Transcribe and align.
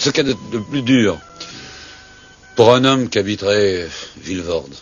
Ce 0.00 0.08
qu'il 0.08 0.26
y 0.26 0.30
a 0.30 0.34
de, 0.34 0.58
plus 0.58 0.80
dur 0.80 1.18
pour 2.56 2.72
un 2.72 2.86
homme 2.86 3.10
qui 3.10 3.18
habiterait 3.18 3.86
Villevorde 4.16 4.74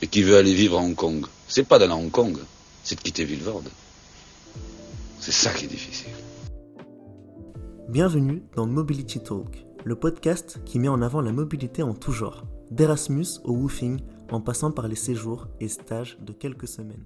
et 0.00 0.06
qui 0.06 0.22
veut 0.22 0.38
aller 0.38 0.54
vivre 0.54 0.78
à 0.78 0.80
Hong 0.80 0.94
Kong, 0.94 1.26
c'est 1.46 1.68
pas 1.68 1.78
d'aller 1.78 1.92
à 1.92 1.96
Hong 1.96 2.10
Kong, 2.10 2.38
c'est 2.82 2.94
de 2.94 3.02
quitter 3.02 3.26
Villevorde. 3.26 3.68
C'est 5.20 5.32
ça 5.32 5.52
qui 5.52 5.66
est 5.66 5.68
difficile. 5.68 6.14
Bienvenue 7.90 8.42
dans 8.56 8.66
Mobility 8.66 9.20
Talk, 9.20 9.66
le 9.84 9.96
podcast 9.96 10.60
qui 10.64 10.78
met 10.78 10.88
en 10.88 11.02
avant 11.02 11.20
la 11.20 11.32
mobilité 11.32 11.82
en 11.82 11.92
tout 11.92 12.12
genre, 12.12 12.46
d'Erasmus 12.70 13.26
au 13.44 13.52
woofing, 13.52 14.00
en 14.30 14.40
passant 14.40 14.70
par 14.70 14.88
les 14.88 14.96
séjours 14.96 15.48
et 15.60 15.68
stages 15.68 16.16
de 16.22 16.32
quelques 16.32 16.68
semaines. 16.68 17.04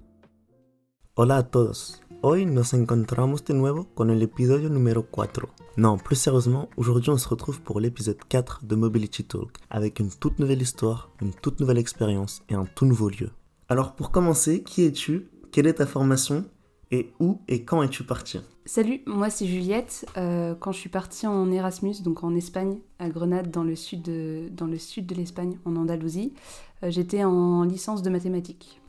Hola 1.17 1.39
a 1.39 1.43
todos. 1.43 2.01
Hoy 2.25 2.47
nos 2.47 2.73
encontramos 2.73 3.45
de 3.45 3.53
nuevo 3.53 3.89
con 3.95 4.09
el 4.09 4.23
episodio 4.23 4.71
numéro 4.71 5.11
4. 5.11 5.49
Non, 5.77 5.99
plus 5.99 6.15
sérieusement, 6.15 6.69
aujourd'hui 6.77 7.11
on 7.11 7.19
se 7.19 7.29
retrouve 7.29 7.61
pour 7.63 7.81
l'épisode 7.81 8.19
4 8.29 8.65
de 8.65 8.77
Mobility 8.77 9.25
Talk, 9.25 9.59
avec 9.71 9.99
une 9.99 10.09
toute 10.09 10.39
nouvelle 10.39 10.63
histoire, 10.63 11.11
une 11.21 11.35
toute 11.35 11.59
nouvelle 11.59 11.79
expérience 11.79 12.45
et 12.49 12.55
un 12.55 12.65
tout 12.65 12.87
nouveau 12.87 13.09
lieu. 13.09 13.31
Alors 13.69 13.97
pour 13.97 14.13
commencer, 14.13 14.63
qui 14.63 14.85
es-tu? 14.85 15.31
Quelle 15.51 15.67
est 15.67 15.75
ta 15.75 15.87
formation? 15.87 16.45
Et 16.93 17.13
où 17.19 17.41
et 17.49 17.65
quand 17.65 17.83
es-tu 17.83 18.05
partie 18.05 18.39
Salut, 18.67 19.01
moi 19.05 19.29
c'est 19.29 19.47
Juliette. 19.47 20.07
Euh, 20.17 20.55
quand 20.55 20.71
je 20.71 20.79
suis 20.79 20.91
partie 20.91 21.27
en 21.27 21.51
Erasmus, 21.51 22.03
donc 22.05 22.23
en 22.23 22.37
Espagne, 22.37 22.79
à 23.01 23.09
Grenade, 23.09 23.51
dans 23.51 23.65
le 23.65 23.75
sud 23.75 24.03
de, 24.03 24.49
dans 24.53 24.67
le 24.67 24.79
sud 24.79 25.07
de 25.07 25.17
l'Espagne, 25.17 25.59
en 25.65 25.75
Andalousie, 25.75 26.35
euh, 26.85 26.91
j'étais 26.93 27.25
en 27.25 27.65
licence 27.65 28.01
de 28.01 28.11
mathématiques. 28.11 28.81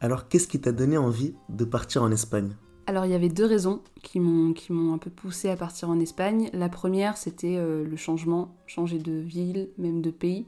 Alors 0.00 0.26
qu'est-ce 0.26 0.48
qui 0.48 0.60
t'a 0.60 0.72
donné 0.72 0.98
envie 0.98 1.34
de 1.48 1.64
partir 1.64 2.02
en 2.02 2.10
Espagne? 2.10 2.56
Alors 2.86 3.06
il 3.06 3.12
y 3.12 3.14
avait 3.14 3.28
deux 3.28 3.46
raisons 3.46 3.80
qui 4.02 4.20
m'ont 4.20 4.52
qui 4.52 4.72
m'ont 4.72 4.92
un 4.92 4.98
peu 4.98 5.10
poussé 5.10 5.48
à 5.48 5.56
partir 5.56 5.90
en 5.90 5.98
Espagne. 6.00 6.50
La 6.52 6.68
première 6.68 7.16
c'était 7.16 7.56
euh, 7.56 7.84
le 7.84 7.96
changement, 7.96 8.54
changer 8.66 8.98
de 8.98 9.12
ville, 9.12 9.68
même 9.78 10.02
de 10.02 10.10
pays, 10.10 10.46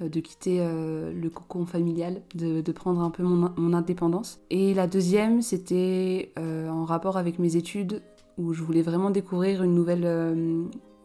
euh, 0.00 0.08
de 0.08 0.20
quitter 0.20 0.58
euh, 0.60 1.12
le 1.12 1.30
cocon 1.30 1.66
familial, 1.66 2.22
de, 2.34 2.60
prendre 2.72 3.00
un 3.00 3.10
peu 3.10 3.22
mon, 3.22 3.72
indépendance. 3.72 4.40
Et 4.50 4.74
la 4.74 4.86
deuxième 4.86 5.42
c'était 5.42 6.32
en 6.36 6.84
rapport 6.84 7.16
avec 7.16 7.38
mes 7.38 7.56
études 7.56 8.02
où 8.38 8.52
je 8.52 8.62
voulais 8.62 8.82
vraiment 8.82 9.10
découvrir 9.10 9.62
une 9.62 9.74
nouvelle 9.74 10.04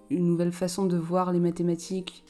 une 0.10 0.26
nouvelle 0.26 0.52
façon 0.52 0.86
de 0.86 0.98
voir 0.98 1.32
les 1.32 1.40
mathématiques, 1.40 2.24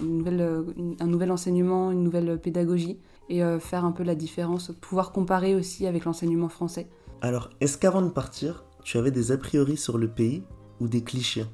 une 0.00 0.18
nouvelle, 0.18 0.64
un 0.98 1.06
nouvel 1.06 1.30
enseignement, 1.30 1.92
une 1.92 2.02
nouvelle 2.02 2.38
pédagogie 2.38 2.98
et 3.28 3.40
faire 3.60 3.84
un 3.84 3.92
peu 3.92 4.02
la 4.02 4.16
différence, 4.16 4.72
pouvoir 4.80 5.12
comparer 5.12 5.54
aussi 5.54 5.86
avec 5.86 6.04
l'enseignement 6.04 6.48
français. 6.48 6.88
Alors, 7.24 7.50
est-ce 7.60 7.78
qu'avant 7.78 8.02
de 8.02 8.10
partir, 8.10 8.64
tu 8.82 8.98
avais 8.98 9.12
des 9.12 9.30
a 9.30 9.38
priori 9.38 9.76
sur 9.76 9.96
le 9.96 10.08
pays 10.08 10.42
ou 10.80 10.88
des 10.88 11.04
clichés? 11.04 11.44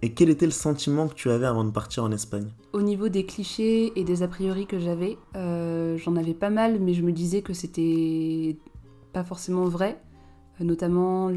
Et 0.00 0.14
quel 0.14 0.30
était 0.30 0.46
le 0.46 0.52
sentiment 0.52 1.08
que 1.08 1.14
tu 1.14 1.28
avais 1.28 1.46
avant 1.46 1.64
de 1.64 1.72
partir 1.72 2.04
en 2.04 2.12
Espagne? 2.12 2.52
Au 2.72 2.82
niveau 2.82 3.08
des 3.08 3.26
clichés 3.26 3.92
et 3.96 4.04
des 4.04 4.22
a 4.22 4.28
priori 4.28 4.66
que 4.66 4.78
j'avais, 4.78 5.18
euh, 5.34 5.96
j'en 5.96 6.14
avais 6.14 6.34
pas 6.34 6.50
mal, 6.50 6.78
mais 6.78 6.94
je 6.94 7.02
me 7.02 7.10
disais 7.10 7.42
que 7.42 7.52
c'était 7.52 8.58
pas 9.12 9.24
forcément 9.24 9.64
vrai. 9.64 10.00
Euh, 10.60 10.64
notamment 10.64 11.32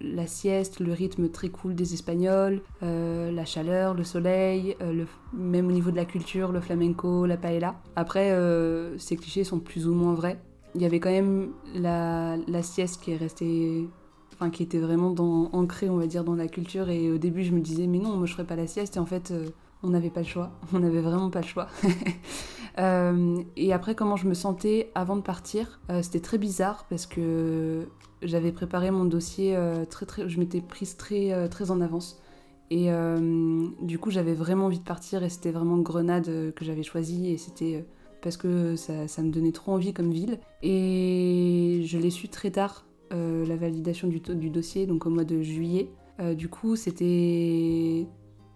la 0.00 0.26
sieste, 0.28 0.78
le 0.78 0.92
rythme 0.92 1.28
très 1.28 1.48
cool 1.48 1.74
des 1.74 1.92
Espagnols, 1.92 2.62
euh, 2.84 3.32
la 3.32 3.46
chaleur, 3.46 3.94
le 3.94 4.04
soleil, 4.04 4.76
le, 4.80 5.08
même 5.32 5.66
au 5.66 5.72
niveau 5.72 5.90
de 5.90 5.96
la 5.96 6.04
culture, 6.04 6.52
le 6.52 6.60
flamenco, 6.60 7.26
la 7.26 7.36
paella. 7.36 7.82
Après, 7.96 8.32
ces 8.96 9.16
clichés 9.16 9.42
sont 9.42 9.58
plus 9.58 9.88
ou 9.88 9.92
moins 9.92 10.14
vrais 10.14 10.40
il 10.74 10.82
y 10.82 10.84
avait 10.84 11.00
quand 11.00 11.10
même 11.10 11.50
la, 11.74 12.36
la 12.46 12.62
sieste 12.62 13.02
qui 13.02 13.12
est 13.12 13.16
restée 13.16 13.88
enfin 14.40 14.50
qui 14.50 14.62
était 14.62 14.78
vraiment 14.78 15.14
ancrée 15.52 15.90
on 15.90 15.96
va 15.96 16.06
dire 16.06 16.24
dans 16.24 16.34
la 16.34 16.48
culture. 16.48 16.88
Et 16.88 17.10
au 17.10 17.18
début 17.18 17.44
je 17.44 17.52
me 17.52 17.60
disais 17.60 17.86
mais 17.86 17.98
non 17.98 18.16
moi 18.16 18.26
je 18.26 18.32
ferais 18.32 18.46
pas 18.46 18.56
la 18.56 18.66
sieste. 18.66 18.96
Et 18.96 18.98
en 18.98 19.06
fait 19.06 19.30
euh, 19.30 19.48
on 19.82 19.90
n'avait 19.90 20.10
pas 20.10 20.20
le 20.20 20.26
choix. 20.26 20.50
On 20.72 20.80
n'avait 20.80 21.00
vraiment 21.00 21.30
pas 21.30 21.40
le 21.40 21.46
choix. 21.46 21.68
Euh, 22.78 23.42
et 23.56 23.72
après 23.72 23.96
comment 23.96 24.14
je 24.14 24.28
me 24.28 24.32
sentais 24.32 24.92
avant 24.94 25.16
de 25.16 25.22
partir 25.22 25.80
euh, 25.90 26.02
c'était 26.02 26.20
très 26.20 26.38
bizarre 26.38 26.86
parce 26.88 27.04
que 27.04 27.88
j'avais 28.22 28.52
préparé 28.52 28.92
mon 28.92 29.04
dossier 29.04 29.58
très 29.90 30.06
très 30.06 30.28
je 30.28 30.38
m'étais 30.38 30.60
prise 30.60 30.96
très 30.96 31.48
très 31.48 31.72
en 31.72 31.80
avance. 31.80 32.22
Et 32.70 32.90
du 33.82 33.98
coup 33.98 34.10
j'avais 34.12 34.34
vraiment 34.34 34.66
envie 34.66 34.78
de 34.78 34.84
partir 34.84 35.24
et 35.24 35.28
c'était 35.28 35.50
vraiment 35.50 35.78
Grenade 35.78 36.54
que 36.54 36.64
j'avais 36.64 36.84
choisi 36.84 37.28
et 37.32 37.38
c'était 37.38 37.84
parce 38.22 38.36
que 38.36 38.76
ça, 38.76 39.22
me 39.22 39.30
donnait 39.30 39.52
trop 39.52 39.72
envie 39.72 39.92
comme 39.92 40.10
ville. 40.10 40.38
Et 40.62 41.82
je 41.84 41.98
l'ai 41.98 42.10
su 42.10 42.28
très 42.28 42.50
tard, 42.50 42.86
euh, 43.12 43.44
la 43.46 43.56
validation 43.56 44.08
du, 44.08 44.20
dossier, 44.50 44.86
donc 44.86 45.06
au 45.06 45.10
mois 45.10 45.24
de 45.24 45.42
juillet. 45.42 45.90
Euh, 46.20 46.34
du 46.34 46.48
coup, 46.48 46.76
c'était 46.76 48.06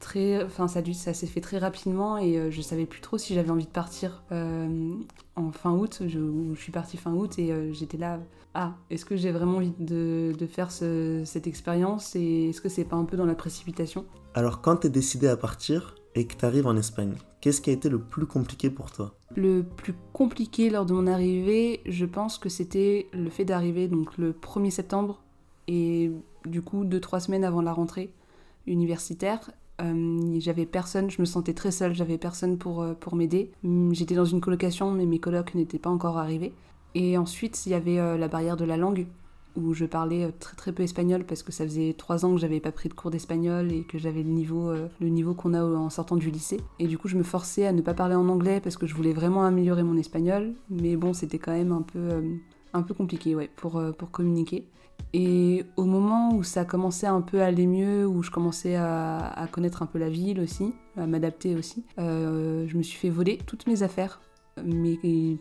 très. 0.00 0.44
Enfin, 0.44 0.68
ça, 0.68 0.82
s'est 1.14 1.26
fait 1.26 1.40
très 1.40 1.58
rapidement 1.58 2.18
et 2.18 2.38
euh, 2.38 2.50
je 2.50 2.60
savais 2.60 2.86
plus 2.86 3.00
trop 3.00 3.18
si 3.18 3.34
j'avais 3.34 3.50
envie 3.50 3.66
de 3.66 3.70
partir 3.70 4.22
en 4.30 5.50
fin 5.52 5.72
août. 5.72 6.02
Je, 6.06 6.18
je 6.54 6.60
suis 6.60 6.72
partie 6.72 6.96
fin 6.96 7.12
août 7.12 7.38
et 7.38 7.72
j'étais 7.72 7.98
là. 7.98 8.20
Ah, 8.56 8.74
est-ce 8.88 9.04
que 9.04 9.16
j'ai 9.16 9.32
vraiment 9.32 9.56
envie 9.56 9.72
de, 9.80 10.32
de 10.38 10.46
faire 10.46 10.70
cette 10.70 11.48
expérience 11.48 12.14
et 12.14 12.50
est-ce 12.50 12.60
que 12.60 12.68
c'est 12.68 12.84
pas 12.84 12.94
un 12.94 13.04
peu 13.04 13.16
dans 13.16 13.26
la 13.26 13.34
précipitation? 13.34 14.04
Alors, 14.34 14.60
quand 14.60 14.76
tu 14.76 14.86
es 14.86 14.90
décidé 14.90 15.26
à 15.26 15.36
partir, 15.36 15.96
et 16.14 16.26
que 16.26 16.34
tu 16.36 16.44
arrives 16.44 16.66
en 16.66 16.76
Espagne, 16.76 17.14
qu'est-ce 17.40 17.60
qui 17.60 17.70
a 17.70 17.72
été 17.72 17.88
le 17.88 17.98
plus 17.98 18.26
compliqué 18.26 18.70
pour 18.70 18.90
toi? 18.90 19.14
Le 19.36 19.62
plus 19.62 19.94
compliqué 20.12 20.70
lors 20.70 20.86
de 20.86 20.92
mon 20.92 21.06
arrivée, 21.06 21.80
je 21.86 22.06
pense 22.06 22.38
que 22.38 22.48
c'était 22.48 23.08
le 23.12 23.30
fait 23.30 23.44
d'arriver 23.44 23.88
donc 23.88 24.16
le 24.16 24.32
1er 24.32 24.70
septembre 24.70 25.22
et 25.66 26.10
du 26.46 26.62
coup 26.62 26.84
2-3 26.84 27.20
semaines 27.20 27.44
avant 27.44 27.62
la 27.62 27.72
rentrée 27.72 28.10
universitaire. 28.66 29.50
Euh, 29.80 30.36
j'avais 30.38 30.66
personne, 30.66 31.10
je 31.10 31.20
me 31.20 31.26
sentais 31.26 31.54
très 31.54 31.72
seule, 31.72 31.94
j'avais 31.94 32.18
personne 32.18 32.58
pour, 32.58 32.82
euh, 32.82 32.94
pour 32.94 33.16
m'aider. 33.16 33.50
Hum, 33.64 33.92
j'étais 33.92 34.14
dans 34.14 34.24
une 34.24 34.40
colocation, 34.40 34.92
mais 34.92 35.06
mes 35.06 35.18
colocs 35.18 35.54
n'étaient 35.54 35.78
pas 35.78 35.90
encore 35.90 36.18
arrivés. 36.18 36.52
Et 36.94 37.18
ensuite, 37.18 37.66
il 37.66 37.70
y 37.70 37.74
avait 37.74 37.98
euh, 37.98 38.16
la 38.16 38.28
barrière 38.28 38.56
de 38.56 38.64
la 38.64 38.76
langue 38.76 39.06
où 39.56 39.74
je 39.74 39.84
parlais 39.84 40.24
euh, 40.24 40.30
très 40.38 40.56
très 40.56 40.72
peu 40.72 40.82
espagnol 40.82 41.24
parce 41.24 41.42
que 41.42 41.52
ça 41.52 41.64
faisait 41.64 41.94
trois 41.96 42.24
ans 42.24 42.34
que 42.34 42.40
j'avais 42.40 42.60
pas 42.60 42.72
pris 42.72 42.88
de 42.88 42.94
cours 42.94 43.10
d'espagnol 43.10 43.72
et 43.72 43.84
que 43.84 43.98
j'avais 43.98 44.22
le 44.22 44.30
niveau, 44.30 44.68
euh, 44.68 44.88
le 45.00 45.08
niveau 45.08 45.34
qu'on 45.34 45.54
a 45.54 45.62
en 45.62 45.90
sortant 45.90 46.16
du 46.16 46.30
lycée. 46.30 46.60
Et 46.78 46.86
du 46.86 46.98
coup, 46.98 47.08
je 47.08 47.16
me 47.16 47.22
forçais 47.22 47.66
à 47.66 47.72
ne 47.72 47.80
pas 47.80 47.94
parler 47.94 48.14
en 48.14 48.28
anglais 48.28 48.60
parce 48.60 48.76
que 48.76 48.86
je 48.86 48.94
voulais 48.94 49.12
vraiment 49.12 49.44
améliorer 49.44 49.82
mon 49.82 49.96
espagnol. 49.96 50.54
Mais 50.70 50.96
bon, 50.96 51.12
c'était 51.12 51.38
quand 51.38 51.52
même 51.52 51.72
un 51.72 51.82
peu, 51.82 51.98
euh, 51.98 52.34
un 52.72 52.82
peu 52.82 52.94
compliqué 52.94 53.34
ouais, 53.34 53.50
pour, 53.56 53.82
pour 53.96 54.10
communiquer. 54.10 54.66
Et 55.12 55.64
au 55.76 55.84
moment 55.84 56.34
où 56.34 56.42
ça 56.42 56.64
commençait 56.64 57.06
un 57.06 57.20
peu 57.20 57.42
à 57.42 57.46
aller 57.46 57.66
mieux, 57.66 58.06
où 58.06 58.22
je 58.22 58.30
commençais 58.30 58.76
à, 58.76 59.18
à 59.18 59.46
connaître 59.46 59.82
un 59.82 59.86
peu 59.86 59.98
la 59.98 60.08
ville 60.08 60.40
aussi, 60.40 60.72
à 60.96 61.06
m'adapter 61.06 61.56
aussi, 61.56 61.84
je 61.98 62.76
me 62.76 62.82
suis 62.82 62.98
fait 62.98 63.10
voler 63.10 63.38
toutes 63.46 63.66
mes 63.66 63.82
affaires 63.82 64.20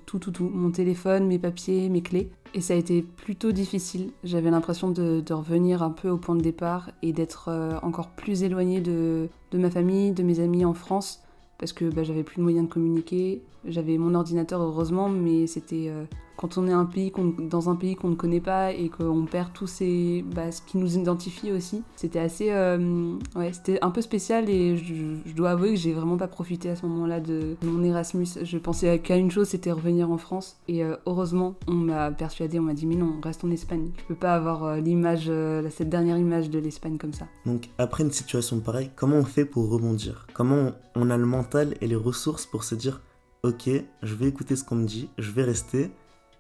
tout, 0.06 0.20
tout, 0.20 0.32
tout, 0.32 0.50
mon 0.50 0.72
téléphone, 0.72 1.28
mes 1.28 1.40
papiers, 1.40 1.90
mes 1.90 2.02
clés. 2.02 2.30
Et 2.54 2.62
ça 2.62 2.74
a 2.74 2.78
été 2.78 3.02
plutôt 3.02 3.52
difficile. 3.52 4.12
J'avais 4.24 4.52
l'impression 4.52 4.92
de, 4.92 5.24
revenir 5.34 5.82
un 5.82 5.90
peu 5.90 6.10
au 6.10 6.18
point 6.18 6.36
de 6.36 6.42
départ 6.42 6.92
et 7.02 7.14
d'être 7.14 7.50
euh, 7.50 7.78
encore 7.82 8.10
plus 8.10 8.44
éloignée 8.44 8.82
de, 8.82 9.30
de, 9.52 9.58
ma 9.58 9.72
famille, 9.72 10.12
de 10.12 10.24
mes 10.24 10.40
amis 10.40 10.66
en 10.66 10.74
France, 10.74 11.24
parce 11.58 11.74
que 11.74 11.86
bah, 11.86 12.04
j'avais 12.04 12.24
plus 12.24 12.38
de 12.38 12.44
moyens 12.44 12.68
de 12.68 12.72
communiquer. 12.72 13.42
J'avais 13.66 13.98
mon 13.98 14.14
ordinateur 14.16 14.62
heureusement, 14.62 15.10
mais 15.10 15.48
c'était 15.48 15.88
euh, 15.88 16.04
quand 16.36 16.58
on 16.58 16.68
est 16.68 16.74
un 16.74 16.86
pays 16.86 17.14
dans 17.40 17.70
un 17.70 17.76
pays 17.76 17.96
qu'on 17.96 18.10
ne 18.10 18.16
connaît 18.16 18.42
pas 18.42 18.74
et 18.74 18.90
qu'on 18.90 19.26
perd 19.26 19.54
tous 19.54 19.68
ces 19.68 20.26
bah, 20.36 20.52
ce 20.52 20.62
qui 20.62 20.78
nous 20.78 20.98
identifie 20.98 21.52
aussi 21.52 21.84
c'était 21.96 22.20
assez 22.20 22.52
euh, 22.52 23.16
ouais 23.36 23.54
c'était 23.54 23.80
un 23.82 23.92
peu 23.92 24.02
spécial 24.02 24.50
et 24.50 24.76
je, 24.76 25.34
dois 25.34 25.52
avouer 25.52 25.70
que 25.70 25.76
j'ai 25.76 25.94
vraiment 25.94 26.18
pas 26.18 26.28
profité 26.28 26.70
à 26.70 26.76
ce 26.76 26.86
moment-là 26.88 27.20
de, 27.20 27.56
mon 27.64 27.84
Erasmus. 27.84 28.28
Je 28.42 28.58
pensais 28.58 29.00
qu'à 29.00 29.16
une 29.16 29.32
chose 29.32 29.48
c'était 29.48 29.72
revenir 29.72 30.12
en 30.12 30.18
France 30.18 30.58
et 30.68 30.84
euh, 30.84 30.96
heureusement 31.06 31.56
on 31.68 31.74
m'a 31.74 32.12
persuadé 32.12 32.60
on 32.60 32.64
m'a 32.64 32.74
dit 32.74 32.86
mais 32.86 32.96
non 32.96 33.14
reste 33.24 33.44
en 33.44 33.52
Espagne. 33.52 33.92
Tu 33.96 34.04
peux 34.06 34.16
pas 34.16 34.34
avoir 34.34 34.78
l'image 34.78 35.32
cette 35.70 35.90
dernière 35.90 36.18
image 36.18 36.50
de 36.50 36.60
l'Espagne 36.60 36.98
comme 36.98 37.14
ça. 37.14 37.28
Donc 37.46 37.70
après 37.78 38.04
une 38.04 38.12
situation 38.12 38.60
pareille 38.60 38.90
comment 38.96 39.18
on 39.18 39.26
fait 39.26 39.46
pour 39.46 39.70
rebondir? 39.70 40.28
Comment 40.34 40.72
on 40.96 41.10
a 41.10 41.18
le 41.18 41.26
mental 41.26 41.76
et 41.82 41.88
les 41.88 41.96
ressources 41.96 42.46
pour 42.46 42.64
se 42.64 42.76
dire 42.76 43.02
ok 43.44 43.70
je 44.02 44.16
vais 44.16 44.28
écouter 44.28 44.56
ce 44.56 44.64
qu'on 44.64 44.76
me 44.76 44.86
dit 44.86 45.10
je 45.18 45.32
vais 45.32 45.44
rester 45.44 45.92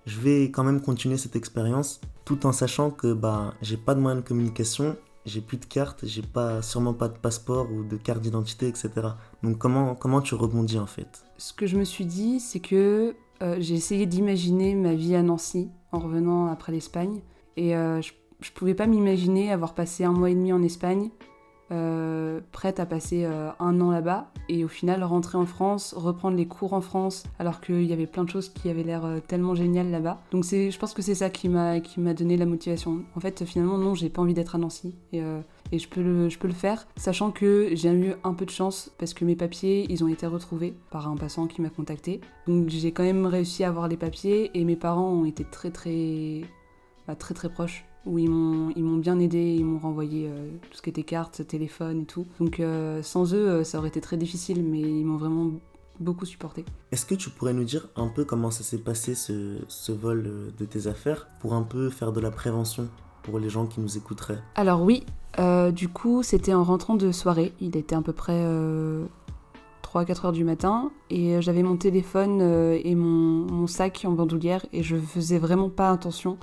je 0.05 0.19
vais 0.19 0.45
quand 0.45 0.63
même 0.63 0.81
continuer 0.81 1.17
cette 1.17 1.35
expérience 1.35 2.01
tout 2.25 2.45
en 2.45 2.51
sachant 2.51 2.89
que 2.89 3.13
bah, 3.13 3.53
j'ai 3.61 3.77
pas 3.77 3.95
de 3.95 3.99
moyen 3.99 4.17
de 4.17 4.21
communication, 4.21 4.95
j'ai 5.25 5.41
plus 5.41 5.57
de 5.57 5.65
carte, 5.65 6.05
j'ai 6.05 6.21
pas, 6.21 6.61
sûrement 6.61 6.93
pas 6.93 7.07
de 7.07 7.17
passeport 7.17 7.71
ou 7.71 7.83
de 7.83 7.97
carte 7.97 8.21
d'identité, 8.21 8.67
etc. 8.67 8.91
Donc 9.41 9.57
comment, 9.57 9.95
comment 9.95 10.21
tu 10.21 10.35
rebondis 10.35 10.79
en 10.79 10.85
fait? 10.85 11.23
Ce 11.37 11.53
que 11.53 11.65
je 11.65 11.77
me 11.77 11.83
suis 11.83 12.05
dit, 12.05 12.39
c'est 12.39 12.59
que 12.59 13.15
euh, 13.41 13.57
j'ai 13.59 13.75
essayé 13.75 14.05
d'imaginer 14.05 14.75
ma 14.75 14.93
vie 14.93 15.15
à 15.15 15.23
Nancy 15.23 15.69
en 15.91 15.99
revenant 15.99 16.47
après 16.47 16.71
l'Espagne. 16.71 17.21
Et 17.57 17.75
euh, 17.75 18.01
je, 18.01 18.13
je 18.39 18.51
pouvais 18.51 18.73
pas 18.73 18.87
m'imaginer 18.87 19.51
avoir 19.51 19.73
passé 19.73 20.03
un 20.03 20.13
mois 20.13 20.29
et 20.29 20.35
demi 20.35 20.53
en 20.53 20.63
Espagne, 20.63 21.09
euh, 21.73 22.39
prête 22.51 22.79
à 22.79 22.85
passer 22.85 23.25
euh, 23.25 23.49
un 23.59 23.81
an 23.81 23.91
là-bas 23.91 24.27
et 24.47 24.63
au 24.63 24.67
final 24.67 25.03
rentrer 25.03 25.37
en 25.37 25.45
France, 25.45 25.93
reprendre 25.97 26.37
les 26.37 26.45
cours 26.45 26.73
en 26.73 26.81
France 26.81 27.23
alors 27.39 27.61
qu'il 27.61 27.83
y 27.83 27.93
avait 27.93 28.07
plein 28.07 28.23
de 28.23 28.29
choses 28.29 28.49
qui 28.49 28.69
avaient 28.69 28.83
l'air 28.83 29.03
euh, 29.05 29.19
tellement 29.19 29.55
géniales 29.55 29.89
là-bas. 29.89 30.21
Donc 30.31 30.45
c'est, 30.45 30.71
je 30.71 30.79
pense 30.79 30.93
que 30.93 31.01
c'est 31.01 31.15
ça 31.15 31.29
qui 31.29 31.49
m'a 31.49 31.79
qui 31.79 31.99
m'a 31.99 32.13
donné 32.13 32.37
la 32.37 32.45
motivation. 32.45 33.03
En 33.15 33.19
fait 33.19 33.43
finalement 33.43 33.77
non 33.77 33.95
j'ai 33.95 34.09
pas 34.09 34.21
envie 34.21 34.33
d'être 34.33 34.55
à 34.55 34.57
Nancy 34.57 34.93
et, 35.11 35.21
et 35.71 35.79
je 35.79 35.89
peux 35.89 36.01
le, 36.01 36.29
je 36.29 36.37
peux 36.37 36.47
le 36.47 36.53
faire, 36.53 36.87
sachant 36.95 37.31
que 37.31 37.69
j'ai 37.73 37.91
eu 37.91 38.13
un 38.23 38.33
peu 38.33 38.45
de 38.45 38.51
chance 38.51 38.91
parce 38.99 39.13
que 39.13 39.25
mes 39.25 39.35
papiers, 39.35 39.85
ils 39.89 40.03
ont 40.03 40.07
été 40.07 40.27
retrouvés 40.27 40.75
par 40.91 41.07
un 41.07 41.17
passant 41.17 41.47
qui 41.47 41.61
m'a 41.61 41.69
contacté. 41.69 42.21
Donc 42.47 42.69
j'ai 42.69 42.91
quand 42.91 43.03
même 43.03 43.25
réussi 43.25 43.63
à 43.63 43.69
avoir 43.69 43.87
les 43.87 43.97
papiers 43.97 44.51
et 44.53 44.63
mes 44.65 44.75
parents 44.75 45.09
ont 45.09 45.25
été 45.25 45.43
très 45.43 45.71
très 45.71 46.41
bah, 47.07 47.15
très 47.15 47.33
très 47.33 47.49
proches 47.49 47.85
où 48.05 48.17
ils 48.19 48.29
m'ont 48.29 48.71
ils 48.75 48.83
m'ont 48.83 48.97
bien 48.97 49.19
aidé, 49.19 49.55
ils 49.57 49.65
m'ont 49.65 49.79
renvoyé 49.79 50.27
euh, 50.27 50.49
tout 50.69 50.77
ce 50.77 50.81
qui 50.81 50.89
était 50.89 51.03
carte, 51.03 51.45
téléphone 51.47 52.01
et 52.01 52.05
tout. 52.05 52.25
Donc 52.39 52.59
euh, 52.59 53.01
sans 53.01 53.33
eux, 53.33 53.49
euh, 53.49 53.63
ça 53.63 53.77
aurait 53.77 53.89
été 53.89 54.01
très 54.01 54.17
difficile, 54.17 54.63
mais 54.63 54.81
ils 54.81 55.05
m'ont 55.05 55.17
vraiment 55.17 55.51
beaucoup 55.99 56.25
supporté. 56.25 56.65
Est-ce 56.91 57.05
que 57.05 57.15
tu 57.15 57.29
pourrais 57.29 57.53
nous 57.53 57.63
dire 57.63 57.87
un 57.95 58.07
peu 58.07 58.25
comment 58.25 58.51
ça 58.51 58.63
s'est 58.63 58.79
passé 58.79 59.15
ce, 59.15 59.59
ce 59.67 59.91
vol 59.91 60.53
de 60.57 60.65
tes 60.65 60.87
affaires 60.87 61.27
pour 61.39 61.53
un 61.53 61.61
peu 61.61 61.89
faire 61.89 62.11
de 62.11 62.19
la 62.19 62.31
prévention 62.31 62.87
pour 63.21 63.39
les 63.39 63.49
gens 63.49 63.67
qui 63.67 63.79
nous 63.79 63.97
écouteraient? 63.97 64.39
Alors 64.55 64.81
oui, 64.81 65.05
du 65.71 65.87
coup 65.87 66.23
c'était 66.23 66.53
en 66.53 66.63
rentrant 66.63 66.95
de 66.95 67.11
soirée, 67.11 67.53
il 67.61 67.77
était 67.77 67.95
à 67.95 68.01
peu 68.01 68.11
près 68.11 68.43
3-4 69.83 70.25
heures 70.25 70.31
du 70.31 70.43
matin 70.43 70.91
et 71.11 71.39
j'avais 71.41 71.61
mon 71.61 71.77
téléphone 71.77 72.41
et 72.83 72.95
mon, 72.95 73.45
mon, 73.45 73.67
sac 73.67 74.03
en 74.05 74.13
bandoulière 74.13 74.65
et 74.73 74.81
je 74.81 74.97
faisais 74.97 75.37
vraiment 75.37 75.69
pas 75.69 75.91
attention 75.91 76.39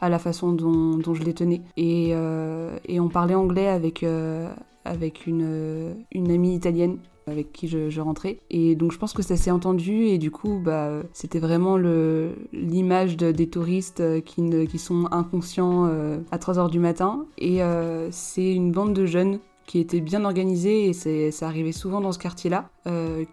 à 0.00 0.08
la 0.08 0.18
façon 0.18 0.52
dont, 0.52 1.14
je 1.14 1.22
les 1.22 1.34
tenais. 1.34 1.62
Et, 1.76 2.10
euh, 2.12 2.78
on 2.90 3.08
parlait 3.08 3.34
anglais 3.34 3.68
avec, 3.68 4.02
euh, 4.02 4.48
une, 5.26 6.30
amie 6.30 6.54
italienne 6.54 6.98
avec 7.26 7.52
qui 7.52 7.68
je, 7.68 8.00
rentrais. 8.00 8.40
Et 8.50 8.74
donc 8.74 8.92
je 8.92 8.98
pense 8.98 9.12
que 9.12 9.22
ça 9.22 9.36
s'est 9.36 9.50
entendu 9.50 10.04
et 10.04 10.16
du 10.16 10.30
coup 10.30 10.60
bah, 10.64 11.02
c'était 11.12 11.40
vraiment 11.40 11.76
l'image 11.76 13.18
de, 13.18 13.32
des 13.32 13.48
touristes 13.50 14.02
qui, 14.24 14.40
ne, 14.40 14.64
qui 14.64 14.78
sont 14.78 15.06
inconscients 15.10 15.86
euh, 15.86 16.18
à 16.30 16.38
3h 16.38 16.70
du 16.70 16.78
matin. 16.78 17.26
Et 17.36 17.60
c'est 18.10 18.54
une 18.54 18.72
bande 18.72 18.94
de 18.94 19.04
jeunes 19.04 19.40
qui 19.66 19.80
étaient 19.80 20.00
bien 20.00 20.24
organisés 20.24 20.86
et 20.88 21.30
ça 21.30 21.46
arrivait 21.46 21.72
souvent 21.72 22.00
dans 22.00 22.12
ce 22.12 22.18
quartier-là, 22.18 22.70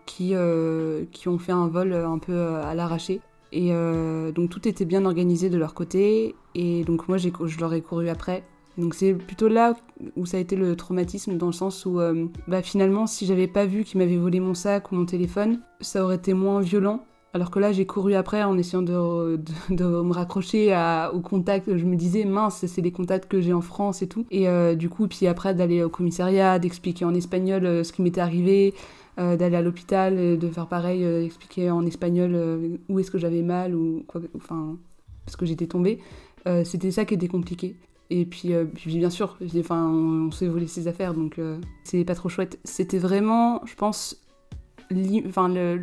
qui 0.06 0.36
ont 0.36 1.40
fait 1.40 1.54
un 1.54 1.68
vol 1.68 1.94
un 1.94 2.18
peu 2.18 2.38
à 2.38 2.76
l'arraché. 2.76 3.22
Et 3.52 3.70
euh, 3.72 4.32
donc 4.32 4.50
tout 4.50 4.68
était 4.68 4.86
bien 4.86 5.06
organisé 5.06 5.50
de 5.50 5.58
leur 5.58 5.74
côté. 5.74 6.36
Et 6.56 6.84
donc 6.84 7.08
moi, 7.08 7.18
je 7.18 7.60
leur 7.60 7.74
ai 7.74 7.82
couru 7.82 8.10
après. 8.10 8.44
Donc 8.78 8.94
c'est 8.94 9.14
plutôt 9.14 9.48
là 9.48 9.74
où 10.16 10.26
ça 10.26 10.38
a 10.38 10.40
été 10.40 10.56
le 10.56 10.76
traumatisme, 10.76 11.38
dans 11.38 11.46
le 11.46 11.54
sens 11.54 11.86
où 11.86 12.00
euh, 12.00 12.26
bah, 12.48 12.62
finalement, 12.62 13.08
si 13.08 13.26
j'avais 13.26 13.48
pas 13.48 13.66
vu 13.66 13.84
qu'ils 13.84 14.00
m'avaient 14.00 14.18
volé 14.18 14.40
mon 14.40 14.54
sac 14.54 14.92
ou 14.92 14.96
mon 14.96 15.06
téléphone, 15.06 15.60
ça 15.80 16.04
aurait 16.04 16.18
été 16.18 16.34
moins 16.34 16.60
violent. 16.60 17.06
Alors 17.34 17.52
que 17.52 17.60
là, 17.60 17.74
j'ai 17.74 17.86
couru 17.86 18.14
après 18.14 18.44
en 18.44 18.58
essayant 18.58 18.82
de, 18.82 19.38
de, 19.70 19.84
me 19.84 20.14
raccrocher 20.14 20.74
à, 20.74 21.12
au 21.14 21.20
contact. 21.20 21.76
Je 21.76 21.86
me 21.86 21.96
disais, 21.98 22.24
mince, 22.24 22.66
c'est 22.66 22.82
les 22.82 22.94
contacts 22.94 23.30
que 23.30 23.42
j'ai 23.42 23.52
en 23.52 23.62
France 23.62 24.02
et 24.02 24.08
tout. 24.08 24.26
Et 24.32 24.48
euh, 24.48 24.76
du 24.76 24.88
coup, 24.88 25.08
puis 25.08 25.28
après, 25.28 25.54
d'aller 25.54 25.84
au 25.84 25.90
commissariat, 25.90 26.60
d'expliquer 26.60 27.04
en 27.04 27.14
espagnol 27.14 27.84
ce 27.84 27.92
qui 27.92 28.02
m'était 28.02 28.22
arrivé, 28.22 28.74
euh, 29.18 29.38
d'aller 29.38 29.56
à 29.56 29.62
l'hôpital, 29.62 30.38
de 30.38 30.50
faire 30.50 30.68
pareil, 30.68 31.06
euh, 31.06 31.24
expliquer 31.24 31.72
en 31.72 31.86
espagnol 31.86 32.32
euh, 32.34 32.78
où 32.90 33.00
est-ce 33.00 33.10
que 33.10 33.18
j'avais 33.18 33.44
mal 33.44 33.74
ou 33.74 34.04
quoi, 34.08 34.20
enfin 34.36 34.78
parce 35.26 35.38
que 35.38 35.46
j'étais 35.46 35.68
tombée. 35.68 36.00
C'était 36.64 36.92
ça 36.92 37.06
qui 37.06 37.16
était 37.16 37.28
compliqué. 37.28 37.76
Et 38.12 38.26
puis, 38.26 38.52
puis 38.76 38.98
bien 38.98 39.10
sûr, 39.10 39.36
enfin, 39.58 39.90
on, 39.90 40.30
s'est 40.30 40.46
volé 40.46 40.68
ses 40.68 40.88
affaires, 40.88 41.16
donc 41.16 41.42
c'est 41.84 42.06
pas 42.06 42.14
trop 42.14 42.30
chouette. 42.30 42.60
C'était 42.64 43.00
vraiment, 43.00 43.66
je 43.66 43.74
pense, 43.74 44.22
le, 44.92 45.80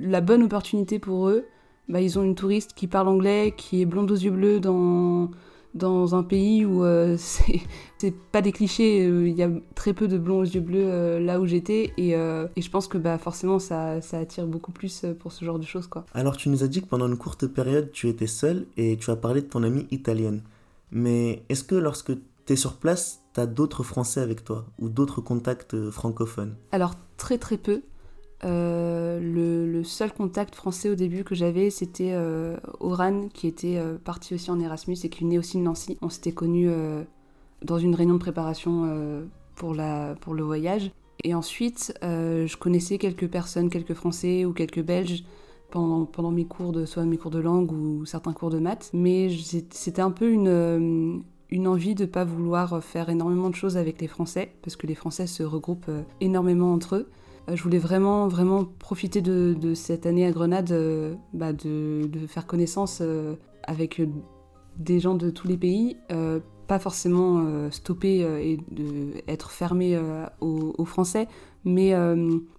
la 0.00 0.20
bonne 0.20 0.42
opportunité 0.42 0.98
pour 0.98 1.28
eux. 1.28 1.44
Bah, 1.88 2.00
ils 2.00 2.18
ont 2.18 2.24
une 2.24 2.34
touriste 2.34 2.72
qui 2.74 2.88
parle 2.88 3.06
anglais, 3.06 3.54
qui 3.56 3.80
est 3.80 3.86
blonde 3.86 4.10
aux 4.10 4.16
yeux 4.16 4.32
bleus 4.32 4.58
dans 4.58 5.30
dans 5.76 6.14
un 6.14 6.22
pays 6.22 6.64
où 6.64 6.84
euh, 6.84 7.16
c'est 7.98 8.14
pas 8.32 8.42
des 8.42 8.52
clichés, 8.52 9.06
euh, 9.06 9.28
il 9.28 9.34
y 9.34 9.42
a 9.42 9.50
très 9.74 9.92
peu 9.92 10.08
de 10.08 10.18
blonds 10.18 10.40
aux 10.40 10.44
yeux 10.44 10.60
bleus 10.60 10.84
euh, 10.84 11.20
là 11.20 11.40
où 11.40 11.46
j'étais 11.46 11.92
et, 11.96 12.10
et, 12.10 12.62
je 12.62 12.70
pense 12.70 12.88
que 12.88 12.98
bah, 12.98 13.18
forcément 13.18 13.58
ça, 13.58 14.00
ça, 14.00 14.18
attire 14.18 14.46
beaucoup 14.46 14.72
plus 14.72 15.04
pour 15.20 15.32
ce 15.32 15.44
genre 15.44 15.58
de 15.58 15.64
choses. 15.64 15.86
Quoi. 15.86 16.04
Alors 16.14 16.36
tu 16.36 16.48
nous 16.48 16.62
as 16.62 16.68
dit 16.68 16.82
que 16.82 16.86
pendant 16.86 17.06
une 17.06 17.16
courte 17.16 17.46
période 17.46 17.90
tu 17.92 18.08
étais 18.08 18.26
seule 18.26 18.66
et 18.76 18.96
tu 18.96 19.10
as 19.10 19.16
parlé 19.16 19.42
de 19.42 19.46
ton 19.46 19.62
amie 19.62 19.86
italienne. 19.90 20.42
Mais 20.90 21.42
est-ce 21.48 21.64
que 21.64 21.74
lorsque 21.74 22.12
tu 22.46 22.52
es 22.52 22.56
sur 22.56 22.76
place, 22.76 23.22
tu 23.34 23.40
as 23.40 23.46
d'autres 23.46 23.82
Français 23.82 24.20
avec 24.20 24.44
toi 24.44 24.66
ou 24.78 24.88
d'autres 24.88 25.20
contacts 25.20 25.90
francophones? 25.90 26.54
Alors 26.72 26.94
très 27.16 27.38
très 27.38 27.56
peu. 27.56 27.82
Euh, 28.44 29.18
le, 29.20 29.82
seul 29.84 30.12
contact 30.12 30.54
français 30.54 30.90
au 30.90 30.94
début 30.94 31.24
que 31.24 31.34
j'avais, 31.34 31.70
c'était 31.70 32.12
euh, 32.12 32.56
Oran, 32.80 33.28
qui 33.32 33.46
était 33.46 33.76
euh, 33.76 33.98
parti 34.02 34.34
aussi 34.34 34.50
en 34.50 34.58
Erasmus 34.58 34.96
et 35.04 35.08
qui 35.08 35.24
venait 35.24 35.38
aussi 35.38 35.58
de 35.58 35.62
Nancy. 35.62 35.96
On 36.02 36.08
s'était 36.08 36.32
connus 36.32 36.70
dans 37.62 37.78
une 37.78 37.94
réunion 37.94 38.14
de 38.14 38.20
préparation 38.20 39.26
pour, 39.54 39.74
le 39.74 40.42
voyage. 40.42 40.90
Et 41.24 41.34
ensuite, 41.34 41.94
je 42.02 42.56
connaissais 42.56 42.98
quelques 42.98 43.28
personnes, 43.28 43.70
quelques 43.70 43.94
Français 43.94 44.44
ou 44.44 44.52
quelques 44.52 44.82
Belges 44.82 45.24
pendant, 45.70 46.04
pendant 46.04 46.30
mes 46.30 46.44
cours 46.44 46.72
de 46.72 46.84
soit 46.84 47.04
mes 47.04 47.16
cours 47.16 47.30
de 47.30 47.40
langue 47.40 47.72
ou 47.72 48.04
certains 48.06 48.32
cours 48.32 48.50
de 48.50 48.58
maths. 48.58 48.90
Mais 48.92 49.28
c'était 49.70 50.02
un 50.02 50.10
peu 50.10 50.30
une, 50.30 51.22
une 51.50 51.68
envie 51.68 51.94
de 51.94 52.04
ne 52.04 52.08
pas 52.08 52.24
vouloir 52.24 52.82
faire 52.82 53.08
énormément 53.08 53.50
de 53.50 53.54
choses 53.54 53.76
avec 53.76 54.00
les 54.00 54.08
Français, 54.08 54.52
parce 54.62 54.76
que 54.76 54.86
les 54.86 54.94
Français 54.94 55.26
se 55.26 55.42
regroupent 55.42 55.90
énormément 56.20 56.72
entre 56.72 56.96
eux. 56.96 57.08
Euh, 57.48 57.56
je 57.56 57.62
voulais 57.62 57.78
vraiment, 57.78 58.28
vraiment 58.28 58.64
profiter 58.64 59.20
de, 59.22 59.74
cette 59.74 60.06
année 60.06 60.26
à 60.26 60.30
Grenade, 60.30 60.72
euh, 60.72 61.14
bah, 61.32 61.52
de, 61.52 62.08
faire 62.26 62.46
connaissance 62.46 62.98
euh, 63.00 63.34
avec 63.62 64.00
des 64.76 65.00
gens 65.00 65.14
de 65.14 65.30
tous 65.30 65.48
les 65.48 65.56
pays, 65.56 65.96
pas 66.66 66.78
forcément 66.78 67.70
stopper 67.70 68.20
et 68.20 68.58
de, 68.70 69.22
être 69.26 69.50
fermé 69.50 69.98
aux, 70.40 70.84
Français, 70.84 71.28
mais 71.64 71.94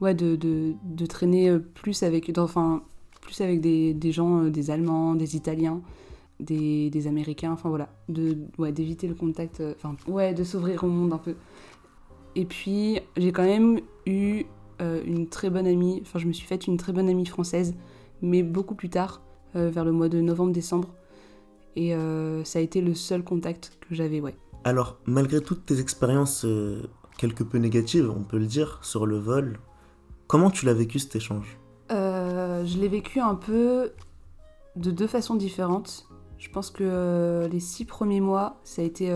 ouais, 0.02 0.16
de, 0.16 1.06
traîner 1.08 1.56
plus 1.76 2.02
avec, 2.02 2.32
enfin, 2.38 2.82
plus 3.22 3.40
avec 3.42 3.62
des, 3.62 4.12
gens, 4.12 4.46
des 4.46 4.72
Allemands, 4.72 5.16
des 5.16 5.36
Italiens. 5.36 5.82
Des, 6.40 6.92
des, 6.92 7.08
Américains, 7.08 7.52
enfin 7.52 7.70
voilà, 7.70 7.90
de 8.10 8.38
ouais, 8.60 8.72
d'éviter 8.72 9.08
le 9.08 9.16
contact, 9.16 9.64
enfin 9.76 9.96
ouais, 10.08 10.36
de 10.36 10.44
s'ouvrir 10.44 10.84
au 10.84 10.88
monde 10.88 11.12
un 11.12 11.18
peu. 11.18 11.34
Et 12.36 12.46
puis 12.46 13.00
j'ai 13.18 13.32
quand 13.32 13.44
même 13.44 13.80
eu 14.06 14.46
euh, 14.82 15.02
une 15.06 15.28
très 15.28 15.50
bonne 15.50 15.66
amie, 15.66 16.00
enfin 16.04 16.20
je 16.20 16.28
me 16.28 16.34
suis 16.34 16.46
faite 16.46 16.68
une 16.68 16.78
très 16.78 16.94
bonne 16.94 17.10
amie 17.10 17.26
française, 17.26 17.74
mais 18.22 18.44
beaucoup 18.44 18.76
plus 18.76 18.90
tard, 18.90 19.22
euh, 19.56 19.70
vers 19.70 19.86
le 19.86 19.92
mois 19.92 20.10
de 20.10 20.22
novembre-décembre. 20.22 20.90
Et 21.76 21.96
euh, 21.96 22.44
ça 22.44 22.60
a 22.60 22.62
été 22.62 22.82
le 22.82 22.94
seul 22.94 23.24
contact 23.24 23.78
que 23.82 23.96
j'avais, 23.96 24.22
ouais. 24.22 24.36
Alors, 24.64 24.98
malgré 25.06 25.42
toutes 25.42 25.66
tes 25.66 25.80
expériences 25.80 26.46
quelque 27.18 27.44
peu 27.44 27.58
négatives, 27.58 28.12
on 28.16 28.24
peut 28.24 28.38
le 28.38 28.46
dire, 28.46 28.80
sur 28.82 29.06
le 29.06 29.18
vol, 29.18 29.60
comment 30.28 30.50
tu 30.50 30.66
l'as 30.66 30.74
vécu 30.74 31.00
cet 31.00 31.16
échange? 31.16 31.58
Je 31.90 32.80
l'ai 32.80 32.88
vécu 32.88 33.20
un 33.20 33.36
peu 33.36 33.92
de 34.76 34.92
deux 34.92 35.08
façons 35.08 35.36
différentes. 35.36 36.08
Je 36.38 36.50
pense 36.50 36.70
que 36.70 37.48
les 37.50 37.60
six 37.60 37.86
premiers 37.86 38.20
mois, 38.20 38.60
ça 38.64 38.82
a 38.82 38.86
été 38.86 39.10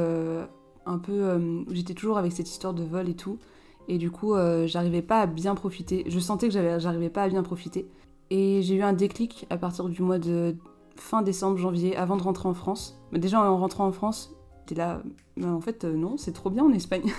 un 0.85 0.99
peu... 0.99 1.65
J'étais 1.71 1.95
toujours 1.95 2.17
avec 2.17 2.31
cette 2.31 2.49
histoire 2.49 2.73
de 2.73 2.83
vol 2.83 3.09
et 3.09 3.15
tout. 3.15 3.39
Et 3.87 3.97
du 3.97 4.11
coup, 4.11 4.33
euh, 4.33 4.67
j'arrivais 4.67 5.01
pas 5.01 5.21
à 5.21 5.25
bien 5.25 5.55
profiter. 5.55 6.03
Je 6.07 6.19
sentais 6.19 6.49
que 6.49 6.53
j'arrivais 6.53 7.09
pas 7.09 7.23
à 7.23 7.29
bien 7.29 7.43
profiter. 7.43 7.87
Et 8.29 8.61
j'ai 8.61 8.75
eu 8.75 8.81
un 8.81 8.93
déclic 8.93 9.45
à 9.49 9.57
partir 9.57 9.89
du 9.89 10.01
mois 10.01 10.19
de 10.19 10.55
fin 10.95 11.21
décembre, 11.21 11.57
janvier, 11.57 11.95
avant 11.95 12.17
de 12.17 12.23
rentrer 12.23 12.47
en 12.47 12.53
France. 12.53 13.01
Déjà, 13.11 13.41
en 13.41 13.57
rentrant 13.57 13.85
en 13.87 13.91
France, 13.91 14.33
j'étais 14.61 14.75
là, 14.75 15.01
en 15.43 15.59
fait, 15.59 15.83
euh, 15.83 15.93
non, 15.95 16.17
c'est 16.17 16.31
trop 16.31 16.49
bien 16.49 16.63
en 16.63 16.71
Espagne. 16.71 17.11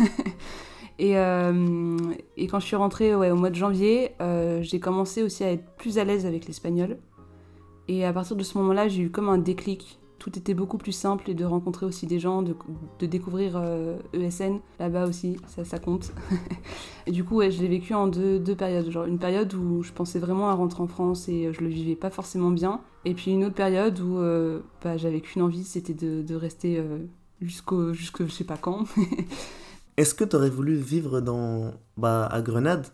et, 0.98 1.18
euh, 1.18 1.96
et, 2.36 2.46
quand 2.46 2.60
je 2.60 2.66
suis 2.66 2.76
rentrée 2.76 3.14
ouais, 3.14 3.30
au 3.30 3.36
mois 3.36 3.50
de 3.50 3.54
janvier, 3.54 4.12
j'ai 4.60 4.80
commencé 4.80 5.22
aussi 5.22 5.44
à 5.44 5.52
être 5.52 5.64
plus 5.76 5.98
à 5.98 6.04
l'aise 6.04 6.26
avec 6.26 6.46
l'espagnol. 6.46 6.98
Et 7.88 8.04
à 8.04 8.12
partir 8.12 8.36
de 8.36 8.42
ce 8.42 8.56
moment-là, 8.58 8.88
j'ai 8.88 9.02
eu 9.02 9.10
comme 9.10 9.28
un 9.28 9.38
déclic 9.38 9.98
tout 10.22 10.38
était 10.38 10.54
beaucoup 10.54 10.78
plus 10.78 10.92
simple 10.92 11.28
et 11.30 11.34
de 11.34 11.44
rencontrer 11.44 11.84
aussi 11.84 12.06
des 12.06 12.20
gens, 12.20 12.42
de, 12.42 12.54
découvrir 13.06 13.60
ESN 14.12 14.52
euh, 14.52 14.56
e 14.56 14.60
là-bas 14.78 15.08
aussi, 15.08 15.36
ça, 15.48 15.64
ça 15.64 15.80
compte. 15.80 16.12
et 17.08 17.10
du 17.10 17.24
coup, 17.24 17.42
je 17.42 17.60
l'ai 17.60 17.66
vécu 17.66 17.92
en 17.92 18.06
deux, 18.06 18.38
deux, 18.38 18.54
périodes. 18.54 18.88
Genre 18.88 19.04
une 19.04 19.18
période 19.18 19.52
où 19.54 19.82
je 19.82 19.90
pensais 19.90 20.20
vraiment 20.20 20.48
à 20.48 20.54
rentrer 20.54 20.80
en 20.80 20.86
France 20.86 21.28
et 21.28 21.46
euh, 21.46 21.52
je 21.52 21.60
le 21.60 21.66
vivais 21.66 21.96
pas 21.96 22.10
forcément 22.10 22.52
bien. 22.52 22.82
Et 23.04 23.14
puis 23.14 23.32
une 23.32 23.44
autre 23.44 23.56
période 23.56 23.98
où 23.98 24.18
euh, 24.18 24.60
bah, 24.84 24.96
j'avais 24.96 25.20
qu'une 25.20 25.42
envie, 25.42 25.64
c'était 25.64 25.94
de, 25.94 26.22
de, 26.22 26.34
rester 26.36 26.80
jusqu'au, 27.40 27.92
jusqu'au 27.92 28.24
je 28.26 28.30
sais 28.30 28.44
pas 28.44 28.56
quand. 28.56 28.84
est-ce 29.96 30.14
que 30.14 30.22
tu 30.22 30.36
aurais 30.36 30.50
voulu 30.50 30.76
vivre 30.76 31.20
dans, 31.20 31.74
bah, 31.96 32.26
à 32.26 32.42
Grenade? 32.42 32.86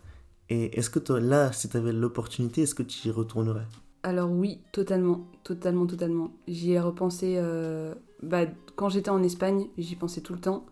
Et 0.48 0.78
est-ce 0.78 0.88
que 0.88 1.12
là, 1.12 1.52
si 1.52 1.68
tu 1.68 1.76
avais 1.76 1.92
l'opportunité, 1.92 2.62
est-ce 2.62 2.74
que 2.74 2.82
tu 2.82 3.08
y 3.08 3.10
retournerais? 3.10 3.66
Alors 4.02 4.30
oui, 4.30 4.60
totalement, 4.72 5.26
totalement, 5.44 5.86
totalement. 5.86 6.30
J'y 6.46 6.72
ai 6.72 6.80
repensé 6.80 7.34
euh, 7.36 7.94
bah, 8.22 8.46
quand 8.76 8.88
j'étais 8.88 9.10
en 9.10 9.22
Espagne, 9.22 9.66
j'y 9.76 9.96
pensais 9.96 10.20
tout 10.20 10.32
le 10.32 10.40
temps 10.40 10.64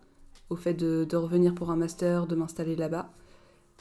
au 0.49 0.55
fait 0.55 0.73
de, 0.73 1.15
revenir 1.15 1.53
pour 1.53 1.71
un 1.71 1.75
master, 1.75 2.25
de 2.25 2.35
m'installer 2.35 2.75
là-bas. 2.75 3.09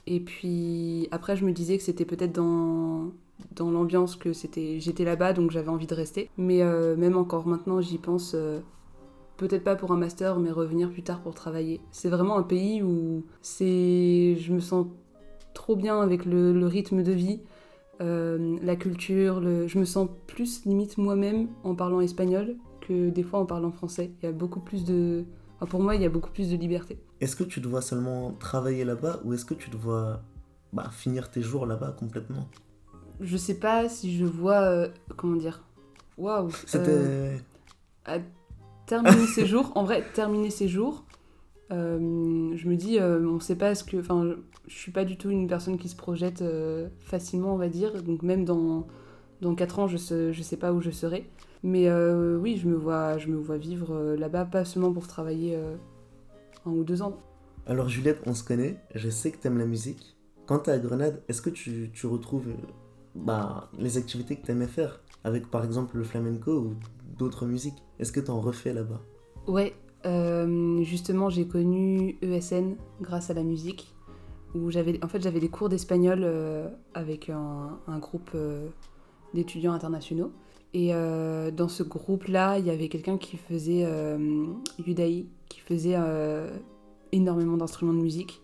Et 0.06 0.20
puis 0.20 1.08
après, 1.10 1.36
je 1.36 1.44
me 1.44 1.52
disais 1.52 1.78
que 1.78 1.84
c'était 1.84 2.04
peut-être 2.04 2.32
dans, 2.32 3.12
dans 3.52 3.70
l'ambiance 3.70 4.16
que 4.16 4.32
c'était, 4.32 4.80
j'étais 4.80 5.04
là-bas, 5.04 5.32
donc 5.32 5.50
j'avais 5.50 5.68
envie 5.68 5.86
de 5.86 5.94
rester. 5.94 6.28
Mais 6.36 6.62
euh, 6.62 6.96
même 6.96 7.16
encore 7.16 7.46
maintenant, 7.46 7.80
j'y 7.80 7.98
pense. 7.98 8.32
Euh, 8.34 8.60
peut-être 9.36 9.64
pas 9.64 9.76
pour 9.76 9.92
un 9.92 9.96
master, 9.96 10.38
mais 10.38 10.50
revenir 10.50 10.90
plus 10.90 11.02
tard 11.02 11.20
pour 11.20 11.34
travailler. 11.34 11.80
C'est 11.92 12.08
vraiment 12.08 12.38
un 12.38 12.42
pays 12.42 12.82
où 12.82 13.24
c'est, 13.42 14.36
je 14.36 14.52
me 14.52 14.60
sens 14.60 14.86
trop 15.54 15.76
bien 15.76 16.00
avec 16.00 16.24
le, 16.24 16.66
rythme 16.66 17.02
de 17.02 17.12
vie, 17.12 17.40
euh, 18.00 18.56
la 18.62 18.76
culture. 18.76 19.40
Le... 19.40 19.66
Je 19.66 19.78
me 19.78 19.84
sens 19.84 20.08
plus 20.26 20.64
limite 20.64 20.98
moi-même 20.98 21.48
en 21.64 21.74
parlant 21.74 22.00
espagnol 22.00 22.56
que 22.80 23.10
des 23.10 23.22
fois 23.22 23.40
en 23.40 23.46
parlant 23.46 23.72
français. 23.72 24.12
Il 24.22 24.26
y 24.26 24.28
a 24.28 24.32
beaucoup 24.32 24.60
plus 24.60 24.84
de, 24.84 25.24
pour 25.64 25.80
moi, 25.80 25.94
il 25.94 26.02
y 26.02 26.04
a 26.04 26.10
beaucoup 26.10 26.30
plus 26.30 26.50
de 26.50 26.56
liberté. 26.56 26.98
Est-ce 27.20 27.34
que 27.34 27.44
tu 27.44 27.60
dois 27.60 27.80
seulement 27.80 28.32
travailler 28.32 28.84
là-bas 28.84 29.20
ou 29.24 29.32
est-ce 29.32 29.44
que 29.44 29.54
tu 29.54 29.70
dois 29.70 30.20
bah, 30.72 30.90
finir 30.92 31.30
tes 31.30 31.40
jours 31.40 31.66
là-bas 31.66 31.96
complètement? 31.98 32.48
Je 33.20 33.36
sais 33.38 33.58
pas 33.58 33.88
si 33.88 34.14
je 34.16 34.26
vois, 34.26 34.60
euh, 34.60 34.88
comment 35.16 35.36
dire, 35.36 35.62
waouh. 36.18 36.50
C'était. 36.66 36.90
Euh, 36.90 37.38
terminer 38.84 39.26
ses 39.26 39.46
jours, 39.46 39.72
en 39.74 39.84
vrai, 39.84 40.04
terminer 40.14 40.50
ses 40.50 40.68
jours, 40.68 41.04
euh, 41.72 42.52
je 42.54 42.68
me 42.68 42.76
dis, 42.76 42.98
euh, 42.98 43.26
on 43.28 43.40
sait 43.40 43.56
pas 43.56 43.74
ce 43.74 43.84
que. 43.84 43.96
Enfin, 43.96 44.36
je 44.66 44.74
suis 44.74 44.92
pas 44.92 45.04
du 45.04 45.16
tout 45.16 45.30
une 45.30 45.48
personne 45.48 45.78
qui 45.78 45.88
se 45.88 45.96
projette 45.96 46.42
euh, 46.42 46.88
facilement, 47.00 47.54
on 47.54 47.58
va 47.58 47.68
dire. 47.68 48.02
Donc, 48.02 48.22
même 48.22 48.44
dans, 48.44 48.86
dans 49.40 49.54
4 49.54 49.78
ans, 49.80 49.88
je 49.88 49.96
sais, 49.96 50.32
je 50.32 50.42
sais 50.42 50.56
pas 50.56 50.72
où 50.72 50.80
je 50.80 50.90
serai. 50.90 51.28
Mais 51.62 51.90
oui, 51.90 52.58
je 52.58 52.68
me 52.68 52.76
vois, 52.76 53.18
je 53.18 53.26
me 53.26 53.36
vois 53.36 53.56
vivre 53.56 54.14
là-bas, 54.16 54.44
pas 54.44 54.64
seulement 54.64 54.92
pour 54.92 55.08
travailler 55.08 55.58
un 56.64 56.70
ou 56.70 56.84
deux 56.84 57.02
ans. 57.02 57.18
Alors, 57.66 57.88
Juliette, 57.88 58.20
on 58.24 58.34
se 58.34 58.44
connaît, 58.44 58.76
je 58.94 59.08
sais 59.08 59.32
que 59.32 59.38
tu 59.38 59.48
aimes 59.48 59.58
la 59.58 59.66
musique. 59.66 60.16
Quand 60.44 60.60
tu 60.60 60.70
es 60.70 60.74
à 60.74 60.78
Grenade, 60.78 61.22
est-ce 61.28 61.42
que 61.42 61.50
tu, 61.50 61.90
tu 61.92 62.06
retrouves 62.06 62.46
bah, 63.16 63.68
les 63.78 63.98
activités 63.98 64.36
que 64.36 64.46
tu 64.46 64.52
aimais 64.52 64.68
faire? 64.68 65.00
Avec 65.24 65.50
par 65.50 65.64
exemple 65.64 65.96
le 65.96 66.04
flamenco 66.04 66.52
ou 66.52 66.74
d'autres 67.18 67.46
musiques 67.46 67.82
Est-ce 67.98 68.12
que 68.12 68.20
tu 68.20 68.30
en 68.30 68.40
refais 68.40 68.72
là-bas? 68.72 69.00
Ouais, 69.48 69.74
euh, 70.04 70.82
justement 70.82 71.30
j'ai 71.30 71.46
connu 71.46 72.16
ESN 72.22 72.76
grâce 73.00 73.30
à 73.30 73.34
la 73.34 73.42
musique, 73.42 73.94
où 74.54 74.70
j'avais 74.70 75.02
en 75.04 75.08
fait 75.08 75.22
j'avais 75.22 75.40
des 75.40 75.48
cours 75.48 75.68
d'espagnol 75.68 76.20
euh, 76.22 76.68
avec 76.94 77.30
un, 77.30 77.98
groupe 77.98 78.30
euh, 78.34 78.68
d'étudiants 79.34 79.72
internationaux. 79.72 80.32
Et 80.74 80.92
dans 80.92 81.68
ce 81.68 81.82
groupe-là, 81.82 82.58
il 82.58 82.66
y 82.66 82.70
avait 82.70 82.88
quelqu'un 82.88 83.16
qui 83.16 83.38
faisait 83.38 83.86
Yudaï, 84.86 85.24
qui 85.48 85.60
faisait 85.60 85.96
énormément 87.12 87.56
d'instruments 87.56 87.94
de 87.94 87.98
musique. 87.98 88.42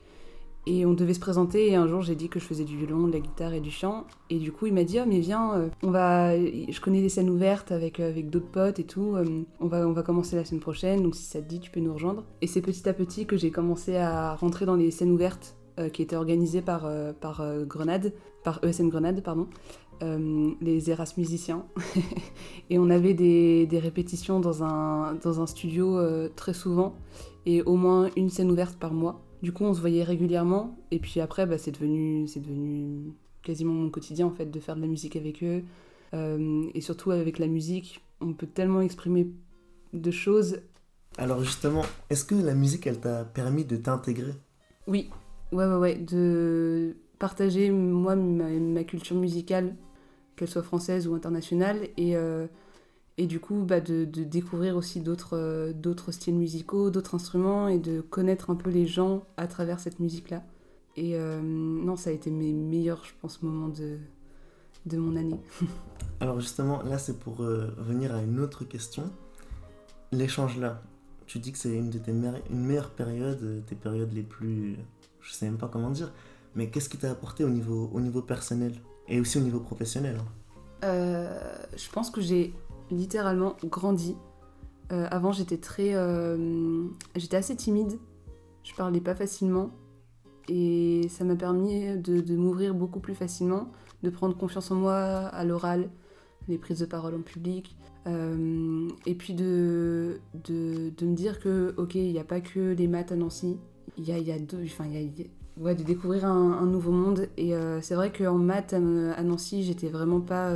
Et 0.67 0.87
on 0.87 0.95
devait 0.95 1.15
se 1.15 1.21
présenter 1.21 1.71
et 1.71 1.75
un 1.75 1.89
jour 1.89 2.03
j'ai 2.03 2.15
dit 2.15 2.29
que 2.29 2.39
je 2.39 2.45
faisais 2.45 2.65
du 2.65 2.77
violon, 2.77 3.09
de 3.09 3.13
la 3.13 3.19
guitare 3.19 3.53
et 3.53 3.61
du 3.61 3.71
chant. 3.71 4.05
Et 4.31 4.39
du 4.39 4.53
coup 4.53 4.67
il 4.67 4.75
m'a 4.75 4.85
dit 4.85 4.99
oh 5.01 5.05
mais 5.07 5.19
viens, 5.19 5.55
euh, 5.55 5.69
on 5.83 5.91
va, 5.91 6.37
je 6.37 6.81
connais 6.81 7.01
des 7.01 7.09
scènes 7.09 7.31
ouvertes 7.31 7.73
avec, 7.73 7.99
euh, 7.99 8.09
avec 8.09 8.31
d'autres 8.31 8.51
potes 8.51 8.79
et 8.79 8.85
tout. 8.85 9.17
Euh, 9.17 9.43
on, 9.61 9.67
va, 9.67 9.87
on 9.89 9.93
va 9.93 10.03
commencer 10.03 10.37
la 10.37 10.45
semaine 10.45 10.61
prochaine, 10.61 11.03
donc 11.03 11.17
si 11.17 11.25
ça 11.25 11.41
te 11.41 11.49
dit 11.49 11.59
tu 11.59 11.71
peux 11.71 11.81
nous 11.81 11.93
rejoindre. 11.93 12.25
Et 12.43 12.47
c'est 12.47 12.61
petit 12.61 12.89
à 12.89 12.93
petit 12.93 13.27
que 13.27 13.37
j'ai 13.37 13.51
commencé 13.51 13.97
à 13.97 14.35
rentrer 14.37 14.65
dans 14.65 14.77
les 14.77 14.91
scènes 14.91 15.11
ouvertes 15.11 15.57
qui 15.95 16.03
étaient 16.03 16.17
organisées 16.17 16.61
par, 16.61 16.87
par 17.21 17.43
Grenade, 17.65 18.13
par 18.45 18.63
ESN 18.63 18.91
Grenade 18.91 19.23
pardon. 19.23 19.49
les 20.03 20.91
Eras 20.91 21.15
musiciens. 21.17 21.65
et 22.71 22.79
on 22.79 22.91
avait 22.91 23.15
des, 23.15 23.67
des, 23.67 23.79
répétitions 23.79 24.39
dans 24.39 24.63
un, 24.63 25.15
dans 25.15 25.41
un 25.41 25.47
studio 25.47 25.99
très 26.37 26.53
souvent 26.53 26.95
et 27.47 27.63
au 27.63 27.77
moins 27.77 28.11
une 28.17 28.29
scène 28.29 28.51
ouverte 28.51 28.79
par 28.79 28.93
mois. 28.93 29.23
Du 29.43 29.53
coup, 29.53 29.65
on 29.65 29.75
se 29.75 29.81
voyait 29.81 30.05
régulièrement. 30.05 30.77
Et 30.91 30.99
puis 30.99 31.21
après, 31.21 31.47
bah, 31.47 31.59
c'est 31.59 31.73
devenu, 31.73 32.27
c'est 32.29 32.41
devenu 32.41 33.13
quasiment 33.43 33.75
mon 33.75 33.91
quotidien 33.91 34.27
en 34.27 34.31
fait 34.31 34.47
de 34.47 34.61
faire 34.61 34.77
de 34.77 34.81
la 34.81 34.87
musique 34.87 35.17
avec 35.17 35.43
eux. 35.43 35.63
Euh, 36.15 36.65
et 36.75 36.81
surtout 36.81 37.11
avec 37.11 37.39
la 37.39 37.49
musique, 37.49 38.03
on 38.21 38.33
peut 38.35 38.47
tellement 38.47 38.81
exprimer 38.81 39.27
de 39.93 40.11
choses. 40.11 40.61
Alors 41.19 41.43
justement, 41.43 41.83
est-ce 42.09 42.25
que 42.25 42.35
la 42.35 42.55
musique, 42.55 42.87
elle 42.87 43.01
t'a 43.01 43.25
permis 43.25 43.65
de 43.65 43.77
t'intégrer? 43.77 44.33
Oui, 44.87 45.11
ouais, 45.53 45.67
ouais, 45.67 45.77
ouais, 45.77 45.97
de 45.97 46.97
partager 47.19 47.71
moi 47.71 48.17
ma, 48.17 48.85
culture 48.85 49.17
musicale, 49.17 49.75
qu'elle 50.37 50.49
soit 50.49 50.63
française 50.63 51.07
ou 51.07 51.15
internationale, 51.15 51.89
et 51.97 52.17
euh, 52.17 52.47
et 53.19 53.27
du 53.27 53.41
coup 53.41 53.63
bah, 53.63 53.81
de, 53.81 54.05
découvrir 54.05 54.77
aussi 54.77 55.01
d'autres 55.01 55.37
euh, 55.37 55.73
d'autres 55.73 56.13
styles 56.13 56.35
musicaux, 56.35 56.91
d'autres 56.91 57.15
instruments 57.15 57.69
et 57.69 57.79
de 57.79 58.01
connaître 58.01 58.51
un 58.51 58.55
peu 58.55 58.71
les 58.71 58.87
gens 58.87 59.25
à 59.37 59.47
travers 59.47 59.81
cette 59.81 60.01
musique-là. 60.01 60.43
Et 60.97 61.17
euh, 61.17 61.41
non, 61.41 61.97
ça 61.97 62.11
a 62.11 62.13
été 62.13 62.31
mes 62.31 62.53
meilleurs, 62.53 63.03
je 63.05 63.13
pense, 63.21 63.43
moments 63.43 63.69
de, 63.69 63.97
de 64.85 64.99
mon 64.99 65.17
année. 65.17 65.41
Alors 66.21 66.41
justement, 66.41 66.83
là 66.83 66.99
c'est 66.99 67.19
pour 67.19 67.43
euh, 67.43 67.75
venir 67.79 68.15
à 68.15 68.23
une 68.23 68.41
autre 68.41 68.65
question. 68.65 69.11
L'échange 70.11 70.59
là, 70.59 70.83
tu 71.27 71.39
dis 71.39 71.53
que 71.53 71.59
c'est 71.59 71.75
une 71.75 71.91
de 71.91 71.99
tes 71.99 72.13
une 72.13 72.65
meilleure 72.65 72.91
période, 72.91 73.65
tes 73.67 73.75
périodes 73.75 74.13
les 74.13 74.23
plus, 74.23 74.77
je 75.21 75.33
sais 75.33 75.47
même 75.47 75.57
pas 75.57 75.69
comment 75.69 75.91
dire, 75.91 76.13
mais 76.55 76.69
qu'est-ce 76.69 76.91
qui 76.91 76.99
t'a 76.99 77.11
apporté 77.11 77.45
au 77.45 77.49
niveau, 77.49 77.91
au 77.95 78.01
niveau 78.01 78.21
personnel 78.21 78.75
et 79.09 79.19
aussi 79.21 79.39
au 79.39 79.41
niveau 79.41 79.61
professionnel 79.61 80.19
hein? 80.19 80.27
Je 80.83 81.91
pense 81.91 82.11
que 82.11 82.21
j'ai 82.21 82.53
littéralement 82.93 83.57
grandi. 83.65 84.17
Euh, 84.93 85.07
avant, 85.11 85.33
j'étais 85.33 85.57
très. 85.57 85.95
Euh, 85.95 86.87
j'étais 87.17 87.37
assez 87.37 87.57
timide. 87.57 87.99
Je 88.63 88.75
parlais 88.75 89.01
pas 89.01 89.15
facilement. 89.15 89.71
Et 90.49 91.07
ça 91.09 91.25
m'a 91.25 91.37
permis 91.37 91.97
de, 91.97 92.37
m'ouvrir 92.37 92.75
beaucoup 92.75 92.99
plus 92.99 93.15
facilement, 93.15 93.71
de 94.03 94.11
prendre 94.11 94.37
confiance 94.37 94.71
en 94.73 94.75
moi 94.75 94.97
à 94.97 95.45
l'oral, 95.45 95.89
les 96.49 96.59
prises 96.59 96.81
de 96.81 96.87
parole 96.87 97.15
en 97.15 97.23
public. 97.23 97.77
Euh, 98.09 98.89
et 99.07 99.15
puis 99.15 99.35
de, 99.35 100.21
de, 100.35 100.93
me 101.01 101.15
dire 101.15 101.39
que, 101.39 101.73
ok, 101.77 101.95
il 101.95 102.13
n'y 102.13 102.19
a 102.19 102.25
pas 102.25 102.41
que 102.41 102.73
les 102.73 102.89
maths 102.89 103.13
à 103.13 103.17
Nancy. 103.17 103.57
Il 103.99 104.05
y 104.05 104.13
a, 104.13 104.19
y 104.19 104.33
a 104.33 104.39
deux. 104.39 104.65
Enfin, 104.65 104.85
il 104.87 105.01
y 105.01 105.23
a, 105.23 105.63
ouais, 105.63 105.77
de 105.77 105.85
découvrir 105.85 106.25
un, 106.25 106.67
nouveau 106.67 106.93
monde. 106.93 107.29
Et 107.37 107.53
c'est 107.81 107.95
vrai 107.95 108.13
qu'en 108.13 108.39
maths 108.39 108.73
à, 108.75 108.81
Nancy, 109.23 109.63
j'étais 109.63 109.89
vraiment 109.89 110.21
pas 110.21 110.53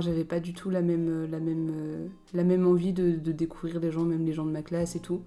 j'avais 0.00 0.24
pas 0.24 0.40
du 0.40 0.52
tout 0.52 0.70
la 0.70 0.82
même, 0.82 1.08
euh, 1.08 1.26
la 1.26 1.40
même, 1.40 1.70
euh, 1.72 2.08
la 2.32 2.44
même 2.44 2.66
envie 2.66 2.92
de, 2.92 3.16
découvrir 3.32 3.80
les 3.80 3.90
gens, 3.90 4.04
même 4.04 4.24
les 4.24 4.32
gens 4.32 4.44
de 4.44 4.50
ma 4.50 4.62
classe 4.62 4.96
et 4.96 5.00
tout. 5.00 5.22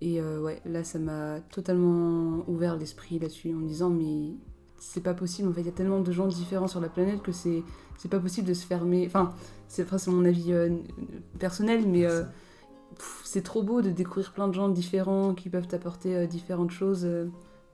Et 0.00 0.20
euh, 0.20 0.40
ouais, 0.40 0.60
là, 0.66 0.84
ça 0.84 0.98
m'a 0.98 1.40
totalement 1.40 2.44
ouvert 2.48 2.76
l'esprit 2.76 3.18
là-dessus 3.18 3.54
en 3.54 3.58
me 3.58 3.66
disant, 3.66 3.90
mais 3.90 4.34
c'est 4.78 5.02
pas 5.02 5.14
possible. 5.14 5.48
En 5.48 5.52
fait, 5.52 5.62
il 5.62 5.66
y 5.66 5.70
a 5.70 5.72
tellement 5.72 6.00
de 6.00 6.12
gens 6.12 6.26
différents 6.26 6.68
sur 6.68 6.80
la 6.80 6.88
planète 6.88 7.22
que 7.22 7.32
c'est, 7.32 7.62
c'est 7.96 8.10
pas 8.10 8.20
possible 8.20 8.46
de 8.46 8.54
se 8.54 8.66
fermer. 8.66 9.04
Enfin, 9.06 9.32
c'est, 9.68 9.88
c'est 9.98 10.10
mon 10.10 10.24
avis 10.24 10.52
personnel, 11.38 11.88
mais 11.88 12.06
c'est 13.24 13.42
trop 13.42 13.62
beau 13.62 13.80
de 13.80 13.90
découvrir 13.90 14.32
plein 14.32 14.48
de 14.48 14.52
gens 14.52 14.68
différents 14.68 15.34
qui 15.34 15.48
peuvent 15.48 15.68
apporter 15.72 16.26
différentes 16.26 16.70
choses 16.70 17.08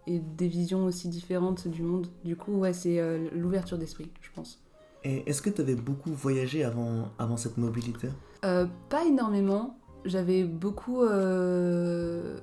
et 0.07 0.21
des 0.21 0.47
visions 0.47 0.85
aussi 0.85 1.09
différentes 1.09 1.67
du 1.67 1.83
monde. 1.83 2.07
Du 2.25 2.37
coup, 2.37 2.53
ouais, 2.53 2.73
c'est 2.73 3.01
l'ouverture 3.33 3.79
d'esprit, 3.79 4.11
je 4.21 4.31
pense. 4.33 4.63
Et 5.05 5.29
est-ce 5.29 5.41
que 5.43 5.51
tu 5.51 5.61
avais 5.61 5.75
beaucoup 5.75 6.13
voyagé 6.13 6.65
avant, 6.65 7.09
avant 7.19 7.37
cette 7.37 7.57
mobilité? 7.57 8.09
Euh, 8.45 8.67
Pas 8.89 9.05
énormément. 9.05 9.77
J'avais 10.05 10.45
beaucoup 10.45 11.03
euh, 11.03 12.39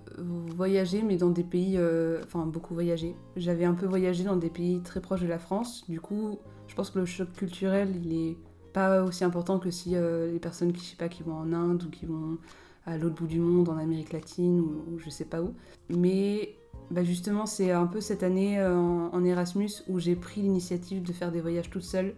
voyagé, 0.55 1.01
mais 1.01 1.17
dans 1.17 1.29
des 1.29 1.43
pays. 1.43 1.75
Euh, 1.77 2.21
enfin, 2.23 2.45
beaucoup 2.45 2.73
voyagé. 2.73 3.15
J'avais 3.35 3.65
un 3.65 3.73
peu 3.73 3.85
voyagé 3.85 4.23
dans 4.23 4.35
des 4.35 4.49
pays 4.49 4.81
très 4.81 5.01
proches 5.01 5.21
de 5.21 5.27
la 5.27 5.39
France. 5.39 5.83
Du 5.89 5.99
coup, 5.99 6.39
je 6.67 6.75
pense 6.75 6.89
que 6.89 6.99
le 6.99 7.05
choc 7.05 7.31
culturel, 7.33 7.95
il 8.03 8.13
est 8.13 8.37
pas 8.73 9.03
aussi 9.03 9.23
important 9.23 9.57
que 9.57 9.71
si 9.71 9.95
les 9.95 10.39
personnes 10.39 10.71
qui, 10.71 10.83
je 10.83 10.89
sais 10.91 10.97
pas, 10.97 11.09
qui 11.09 11.23
vont 11.23 11.33
en 11.33 11.51
Inde 11.51 11.83
ou 11.83 11.89
qui 11.89 12.05
vont 12.05 12.37
à 12.85 12.97
l'autre 12.97 13.15
bout 13.15 13.27
du 13.27 13.39
monde, 13.39 13.69
en 13.69 13.77
Amérique 13.77 14.13
latine 14.13 14.59
ou, 14.59 14.99
je 14.99 15.09
sais 15.09 15.25
pas 15.25 15.41
où. 15.41 15.53
Mais 15.89 16.55
bah 16.91 17.03
justement, 17.03 17.47
c'est 17.47 17.71
un 17.71 17.87
peu 17.87 18.01
cette 18.01 18.21
année 18.21 18.63
en, 18.63 19.09
en 19.11 19.23
Erasmus 19.25 19.71
où 19.87 19.99
j'ai 19.99 20.15
pris 20.15 20.41
l'initiative 20.41 21.01
de 21.01 21.11
faire 21.11 21.31
des 21.31 21.41
voyages 21.41 21.71
toute 21.71 21.83
seule 21.83 22.13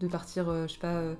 de 0.00 0.08
partir, 0.08 0.48
euh, 0.48 0.66
je 0.66 0.72
sais 0.72 0.78
pas, 0.78 0.96
euh, 0.96 1.14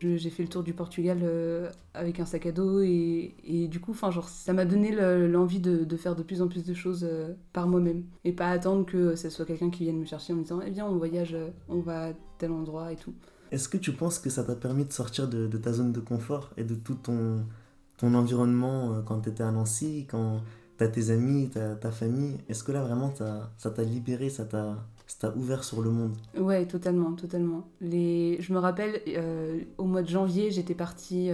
j'ai 0.00 0.30
fait 0.30 0.42
le 0.42 0.48
tour 0.48 0.62
du 0.62 0.74
Portugal 0.74 1.20
euh, 1.22 1.70
avec 1.94 2.20
un 2.20 2.26
sac 2.26 2.46
à 2.46 2.52
dos 2.52 2.80
et, 2.80 3.34
et 3.44 3.68
du 3.68 3.80
coup, 3.80 3.92
enfin, 3.92 4.10
genre, 4.10 4.28
ça 4.28 4.52
m'a 4.52 4.64
donné 4.64 4.90
l'envie 4.92 5.60
de, 5.60 5.96
faire 5.96 6.16
de 6.16 6.22
plus 6.22 6.42
en 6.42 6.48
plus 6.48 6.64
de 6.64 6.74
choses 6.74 7.08
par 7.52 7.68
moi-même 7.68 8.04
et 8.24 8.32
pas 8.32 8.50
attendre 8.50 8.84
que 8.84 9.14
ce 9.14 9.30
soit 9.30 9.46
quelqu'un 9.46 9.70
qui 9.70 9.84
vienne 9.84 9.98
me 9.98 10.04
chercher 10.04 10.32
en 10.32 10.36
me 10.36 10.42
disant, 10.42 10.60
eh 10.66 10.70
bien, 10.70 10.84
on 10.84 10.96
voyage, 10.96 11.36
on 11.68 11.80
va 11.80 12.08
à 12.08 12.12
tel 12.38 12.50
endroit 12.50 12.92
et 12.92 12.96
tout. 12.96 13.14
Est-ce 13.50 13.68
que 13.68 13.78
tu 13.78 13.92
penses 13.92 14.18
que 14.18 14.28
ça 14.28 14.44
t'a 14.44 14.56
permis 14.56 14.84
de 14.84 14.92
sortir 14.92 15.28
de, 15.28 15.46
ta 15.56 15.72
zone 15.72 15.92
de 15.92 16.00
confort 16.00 16.50
et 16.58 16.64
de 16.64 16.74
tout 16.74 16.96
ton, 16.96 17.46
ton 17.96 18.12
environnement 18.12 19.00
quand 19.06 19.20
tu 19.20 19.30
étais 19.30 19.44
à 19.44 19.52
Nancy, 19.52 20.06
quand 20.10 20.42
tu 20.76 20.84
as 20.84 20.88
tes 20.88 21.10
amis, 21.10 21.48
ta, 21.48 21.76
ta 21.76 21.90
famille? 21.90 22.36
Est-ce 22.50 22.62
que 22.62 22.72
là, 22.72 22.82
vraiment, 22.82 23.14
ça 23.14 23.70
t'a 23.70 23.84
libéré, 23.84 24.28
ça 24.28 24.44
t'a 24.44 24.76
ça 25.06 25.28
t'a 25.28 25.36
ouvert 25.36 25.64
sur 25.64 25.82
le 25.82 25.90
monde. 25.90 26.16
Ouais, 26.38 26.66
totalement, 26.66 27.12
totalement. 27.12 27.68
Les... 27.80 28.38
Je 28.40 28.52
me 28.52 28.58
rappelle, 28.58 29.02
euh, 29.08 29.60
au 29.78 29.84
mois 29.84 30.02
de 30.02 30.08
janvier, 30.08 30.50
j'étais 30.50 30.74
partie 30.74 31.30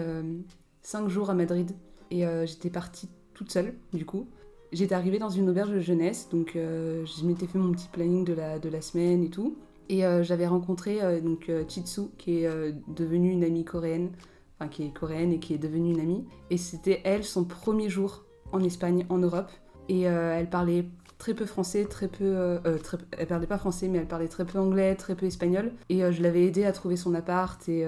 5 0.82 1.04
euh, 1.04 1.08
jours 1.08 1.30
à 1.30 1.34
Madrid. 1.34 1.72
Et 2.10 2.26
euh, 2.26 2.46
j'étais 2.46 2.70
partie 2.70 3.08
toute 3.34 3.52
seule, 3.52 3.74
du 3.92 4.04
coup. 4.04 4.26
J'étais 4.72 4.94
arrivée 4.94 5.18
dans 5.18 5.30
une 5.30 5.48
auberge 5.48 5.70
de 5.70 5.80
jeunesse, 5.80 6.28
donc 6.30 6.52
je 6.54 7.24
m'étais 7.24 7.48
fait 7.48 7.58
mon 7.58 7.72
petit 7.72 7.88
planning 7.88 8.24
de 8.24 8.34
la, 8.34 8.60
de 8.60 8.68
la 8.68 8.80
semaine 8.80 9.24
et 9.24 9.28
tout. 9.28 9.56
Et 9.88 10.02
j'avais 10.22 10.46
rencontré 10.46 11.20
donc 11.22 11.50
Chitsu, 11.66 12.02
qui 12.18 12.44
est 12.44 12.74
devenue 12.86 13.32
une 13.32 13.42
amie 13.42 13.64
coréenne 13.64 14.10
enfin, 14.54 14.68
qui 14.68 14.84
est 14.84 14.90
coréenne 14.90 15.32
et 15.32 15.40
qui 15.40 15.54
est 15.54 15.58
devenue 15.58 15.92
une 15.92 15.98
amie. 15.98 16.24
Et 16.50 16.56
c'était 16.56 17.00
elle, 17.02 17.24
son 17.24 17.42
premier 17.42 17.88
jour 17.88 18.24
en 18.52 18.62
Espagne, 18.62 19.06
en 19.08 19.18
Europe. 19.18 19.50
Et 19.88 20.02
elle 20.02 20.48
parlait 20.48 20.84
très 21.20 21.34
peu 21.34 21.46
français, 21.46 21.84
très 21.84 22.08
peu. 22.08 22.24
Euh, 22.24 22.78
très, 22.82 22.98
elle 23.16 23.28
parlait 23.28 23.46
pas 23.46 23.58
français, 23.58 23.86
mais 23.86 23.98
elle 23.98 24.08
parlait 24.08 24.26
très 24.26 24.44
peu 24.44 24.58
anglais, 24.58 24.96
très 24.96 25.14
peu 25.14 25.26
espagnol. 25.26 25.70
Et 25.88 26.00
je 26.10 26.20
l'avais 26.20 26.44
aidé 26.44 26.64
à 26.64 26.72
trouver 26.72 26.96
son 26.96 27.14
appart 27.14 27.68
et, 27.68 27.86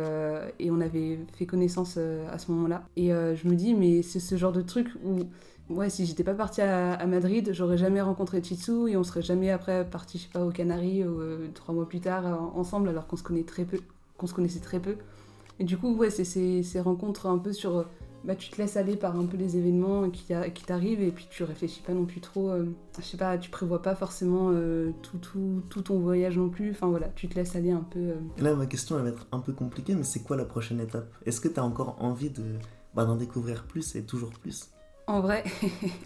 et 0.60 0.70
on 0.70 0.80
avait 0.80 1.18
fait 1.36 1.46
connaissance 1.46 1.96
à 1.96 2.38
ce 2.38 2.52
moment-là. 2.52 2.84
Et 2.96 3.08
je 3.08 3.48
me 3.48 3.54
dis, 3.54 3.74
mais 3.74 4.02
c'est 4.02 4.20
ce 4.20 4.36
genre 4.36 4.52
de 4.52 4.62
truc 4.62 4.88
où 5.04 5.24
ouais, 5.72 5.90
si 5.90 6.06
j'étais 6.06 6.24
pas 6.24 6.34
partie 6.34 6.60
à, 6.60 7.06
Madrid, 7.06 7.50
j'aurais 7.52 7.78
jamais 7.78 8.00
rencontré 8.00 8.42
Chitsu 8.42 8.88
et 8.88 8.96
on 8.96 9.04
serait 9.04 9.22
jamais 9.22 9.50
après 9.50 9.88
parti, 9.88 10.18
je 10.18 10.24
sais 10.24 10.28
pas, 10.28 10.44
aux 10.44 10.50
Canaries 10.50 11.02
euh, 11.02 11.48
trois 11.54 11.74
mois 11.74 11.88
plus 11.88 12.00
tard 12.00 12.24
ensemble 12.54 12.88
alors 12.88 13.06
qu'on 13.06 13.16
se 13.16 13.22
connaît 13.22 13.44
très 13.44 13.64
peu, 13.64 13.78
qu'on 14.16 14.26
se 14.26 14.34
connaissait 14.34 14.60
très 14.60 14.80
peu. 14.80 14.96
Et 15.58 15.64
du 15.64 15.76
coup, 15.76 15.94
ouais, 15.94 16.10
c'est 16.10 16.24
ces 16.24 16.80
rencontres 16.80 17.26
un 17.26 17.38
peu 17.38 17.52
sur, 17.52 17.84
bah, 18.24 18.34
tu 18.34 18.50
te 18.50 18.60
laisses 18.60 18.76
aller 18.76 18.96
par 18.96 19.16
un 19.16 19.26
peu 19.26 19.36
les 19.36 19.56
événements 19.56 20.10
qui, 20.10 20.32
qui 20.54 20.64
t'arrivent 20.64 21.02
et 21.02 21.10
puis 21.10 21.26
tu 21.30 21.42
réfléchis 21.44 21.80
pas 21.80 21.92
non 21.92 22.04
plus 22.04 22.20
trop, 22.20 22.50
euh, 22.50 22.66
je 22.98 23.04
sais 23.04 23.16
pas, 23.16 23.38
tu 23.38 23.50
prévois 23.50 23.82
pas 23.82 23.94
forcément 23.94 24.50
euh, 24.52 24.90
tout, 25.02 25.18
tout, 25.18 25.62
tout, 25.68 25.82
ton 25.82 25.98
voyage 25.98 26.38
non 26.38 26.48
plus. 26.48 26.70
Enfin 26.70 26.88
voilà, 26.88 27.08
tu 27.08 27.28
te 27.28 27.34
laisses 27.34 27.56
aller 27.56 27.70
un 27.70 27.86
peu. 27.88 28.14
Là, 28.38 28.54
ma 28.54 28.66
question 28.66 28.96
elle 28.96 29.04
va 29.04 29.10
être 29.10 29.26
un 29.32 29.40
peu 29.40 29.52
compliquée, 29.52 29.94
mais 29.94 30.04
c'est 30.04 30.20
quoi 30.20 30.36
la 30.36 30.44
prochaine 30.44 30.80
étape? 30.80 31.12
Est-ce 31.26 31.40
que 31.40 31.48
tu 31.48 31.58
as 31.60 31.64
encore 31.64 31.96
envie 32.00 32.30
de 32.30 32.44
bah, 32.94 33.04
d'en 33.04 33.16
découvrir 33.16 33.64
plus 33.64 33.96
et 33.96 34.04
toujours 34.04 34.30
plus? 34.30 34.70
En 35.06 35.20
vrai, 35.20 35.44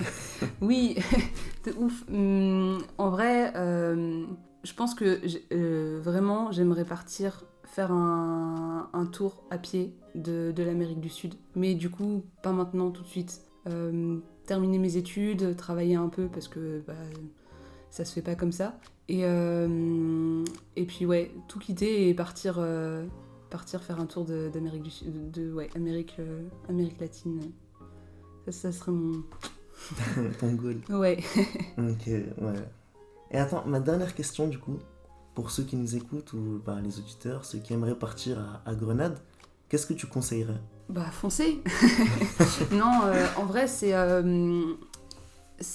oui, 0.61 0.97
de 1.67 1.73
ouf. 1.79 2.05
Hum, 2.11 2.79
en 2.99 3.11
vrai, 3.11 3.53
euh, 3.57 4.25
je 4.65 4.73
pense 4.73 4.95
que 4.95 5.21
euh, 5.53 6.01
vraiment, 6.03 6.51
j'aimerais 6.51 6.85
partir 6.85 7.45
faire 7.77 7.93
un, 7.93 9.07
tour 9.13 9.45
à 9.51 9.59
pied 9.59 9.95
de, 10.15 10.55
l'Amérique 10.57 11.01
du 11.01 11.11
Sud. 11.11 11.35
Mais 11.55 11.75
du 11.75 11.91
coup, 11.91 12.25
pas 12.43 12.53
maintenant, 12.53 12.91
tout 12.91 13.03
de 13.03 13.07
suite. 13.07 13.43
Euh, 13.69 14.19
terminer 14.47 14.79
mes 14.79 14.97
études, 14.97 15.57
travailler 15.57 15.97
un 15.97 16.09
peu 16.09 16.27
parce 16.29 16.49
que 16.49 16.83
bah, 16.87 16.95
ça 17.91 18.07
se 18.07 18.15
fait 18.15 18.23
pas 18.23 18.35
comme 18.35 18.53
ça. 18.53 18.79
Et, 19.09 19.25
et 19.25 20.85
puis, 20.87 21.05
ouais, 21.05 21.31
tout 21.49 21.59
quitter 21.59 22.09
et 22.09 22.15
partir, 22.15 22.65
partir 23.51 23.83
faire 23.83 24.01
un 24.01 24.07
tour 24.07 24.25
d'Amérique 24.25 24.83
du 24.83 24.91
Sud, 24.91 25.31
de, 25.31 25.53
ouais, 25.53 25.69
Amérique, 25.77 26.17
Amérique 26.71 26.99
latine. 26.99 27.53
Ça, 28.49 28.73
serait 28.73 28.93
mon. 28.93 29.23
Ton 30.41 30.55
goal. 30.55 30.81
Ouais. 30.89 31.19
ok, 31.77 32.07
ouais. 32.07 32.55
Et 33.33 33.37
attends, 33.37 33.65
ma 33.67 33.81
dernière 33.81 34.15
question 34.15 34.47
du 34.47 34.59
coup, 34.59 34.79
pour 35.37 35.51
ceux 35.51 35.65
qui 35.65 35.77
nous 35.77 35.95
écoutent 35.95 36.33
ou 36.33 36.63
bah, 36.65 36.79
les 36.83 36.99
auditeurs, 36.99 37.45
ceux 37.45 37.59
qui 37.59 37.75
aimeraient 37.75 37.95
partir 37.95 38.39
à, 38.65 38.75
Grenade, 38.75 39.19
qu'est-ce 39.69 39.87
que 39.87 39.93
tu 39.93 40.07
conseillerais? 40.07 40.61
Bah, 40.89 41.11
foncez 41.13 41.63
Non, 42.73 43.03
euh, 43.05 43.27
en 43.37 43.45
vrai, 43.45 43.69
c'est. 43.69 43.95
Euh, 43.95 44.63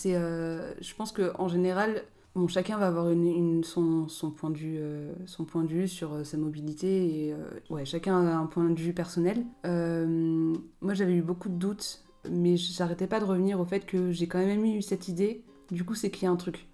euh, 0.08 0.74
je 0.82 0.96
pense 0.96 1.14
qu'en 1.14 1.48
général, 1.48 2.04
Bon, 2.34 2.48
chacun 2.48 2.78
va 2.78 2.88
avoir 2.88 3.10
une, 3.10 3.62
son, 3.66 4.08
son, 4.08 4.32
point 4.32 4.52
de 4.52 4.58
vue, 4.58 4.80
son 5.26 5.44
point 5.44 5.66
de 5.66 5.68
vue 5.68 5.90
sur 5.90 6.26
sa 6.26 6.38
mobilité 6.38 7.28
et 7.28 7.36
ouais, 7.70 7.84
chacun 7.84 8.26
a 8.26 8.34
un 8.34 8.46
point 8.46 8.70
de 8.70 8.80
vue 8.80 8.94
personnel. 8.94 9.46
moi, 9.66 10.94
j'avais 10.94 11.12
eu 11.12 11.22
beaucoup 11.22 11.50
de 11.50 11.56
doutes 11.56 12.06
mais 12.30 12.56
j'arrêtais 12.56 13.08
pas 13.08 13.20
de 13.20 13.26
revenir 13.26 13.60
au 13.60 13.66
fait 13.66 13.86
que 13.86 14.14
j'ai 14.14 14.28
quand 14.28 14.40
même 14.40 14.64
eu 14.64 14.82
cette 14.82 15.10
idée. 15.10 15.44
Du 15.72 15.84
coup, 15.84 15.94
c'est 15.94 16.10
qu'il 16.10 16.24
y 16.24 16.28
a 16.28 16.32
un 16.32 16.38
truc. 16.38 16.70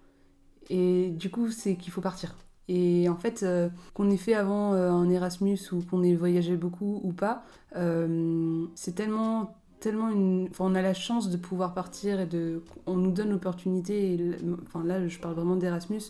Et 0.70 1.10
du 1.10 1.28
coup, 1.28 1.50
c'est 1.50 1.74
qu'il 1.74 1.90
faut 1.92 2.02
partir. 2.02 2.36
Et 2.68 3.08
en 3.08 3.16
fait, 3.16 3.42
euh, 3.42 3.68
qu'on 3.94 4.10
ait 4.10 4.16
fait 4.18 4.34
avant 4.34 4.74
euh, 4.74 4.90
un 4.90 5.08
Erasmus 5.08 5.58
ou 5.72 5.82
qu'on 5.82 6.02
ait 6.02 6.14
voyagé 6.14 6.56
beaucoup 6.56 7.00
ou 7.02 7.12
pas, 7.12 7.42
euh, 7.76 8.66
c'est 8.74 8.94
tellement, 8.94 9.54
tellement 9.80 10.10
une. 10.10 10.48
Enfin, 10.50 10.64
on 10.66 10.74
a 10.74 10.82
la 10.82 10.94
chance 10.94 11.30
de 11.30 11.36
pouvoir 11.38 11.72
partir 11.72 12.20
et 12.20 12.26
de. 12.26 12.62
On 12.86 12.96
nous 12.96 13.10
donne 13.10 13.30
l'opportunité. 13.30 14.18
Enfin, 14.66 14.84
là, 14.84 15.06
je 15.06 15.18
parle 15.18 15.34
vraiment 15.34 15.56
d'Erasmus 15.56 16.02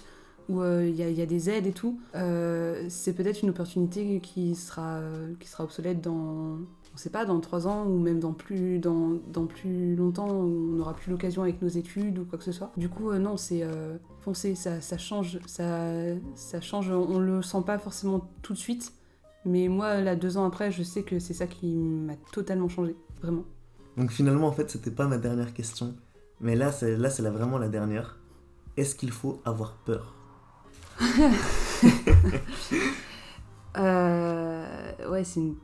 où 0.49 0.65
il 0.65 0.95
y, 0.95 1.03
y, 1.03 1.21
a 1.21 1.27
des 1.27 1.51
aides 1.51 1.67
et 1.67 1.73
tout. 1.73 2.01
c'est 2.15 3.13
peut-être 3.13 3.43
une 3.43 3.51
opportunité 3.51 4.19
qui 4.21 4.55
sera, 4.55 4.99
qui 5.39 5.47
sera 5.47 5.65
obsolète 5.65 6.01
dans, 6.01 6.57
on 6.99 7.01
sait 7.01 7.11
pas, 7.11 7.25
dans 7.25 7.39
trois 7.39 7.69
ans 7.69 7.87
ou 7.87 7.97
même 8.01 8.19
dans 8.19 8.33
plus, 8.33 8.81
dans, 8.81 9.13
dans 9.33 9.47
plus 9.47 9.95
longtemps, 9.95 10.29
on 10.29 10.49
n'aura 10.49 10.95
plus 10.95 11.13
l'occasion 11.13 11.43
avec 11.43 11.63
nos 11.63 11.69
études 11.69 12.19
ou 12.19 12.25
quoi 12.25 12.39
que 12.39 12.45
ce 12.45 12.51
soit. 12.51 12.73
Du 12.77 12.89
coup, 12.89 13.11
euh, 13.11 13.21
non, 13.21 13.37
c'est 13.37 13.63
euh, 13.63 13.97
foncer, 14.21 14.57
ça, 14.57 14.81
ça, 14.81 14.99
change, 14.99 15.39
ça, 15.47 15.93
ça 16.35 16.61
change, 16.61 16.91
on 16.91 17.21
le 17.21 17.41
sent 17.41 17.63
pas 17.65 17.79
forcément 17.79 18.29
tout 18.43 18.53
de 18.53 18.59
suite, 18.59 18.93
mais 19.45 19.69
moi, 19.69 20.01
là, 20.01 20.17
deux 20.17 20.39
ans 20.39 20.45
après, 20.45 20.73
je 20.73 20.83
sais 20.83 21.05
que 21.05 21.21
c'est 21.21 21.35
ça 21.35 21.47
qui 21.47 21.69
m'a 21.69 22.17
totalement 22.33 22.69
changé, 22.69 22.97
vraiment. 23.23 23.45
Donc 23.97 24.11
finalement, 24.11 24.49
en 24.49 24.53
fait, 24.53 24.69
c'était 24.69 24.91
pas 24.91 25.07
ma 25.07 25.19
dernière 25.19 25.55
question, 25.55 25.95
mais 26.41 26.57
là, 26.57 26.73
c'est 26.73 26.97
là, 26.97 27.11
c'est 27.11 27.23
vraiment 27.23 27.59
la 27.59 27.69
dernière. 27.69 28.19
Est-ce 28.77 28.97
qu'il 28.97 29.13
faut 29.13 29.41
avoir 29.45 29.77
peur? 29.85 30.17
Euh, 33.77 34.49
Ouais, 35.09 35.23
c'est 35.25 35.41
une 35.41 35.55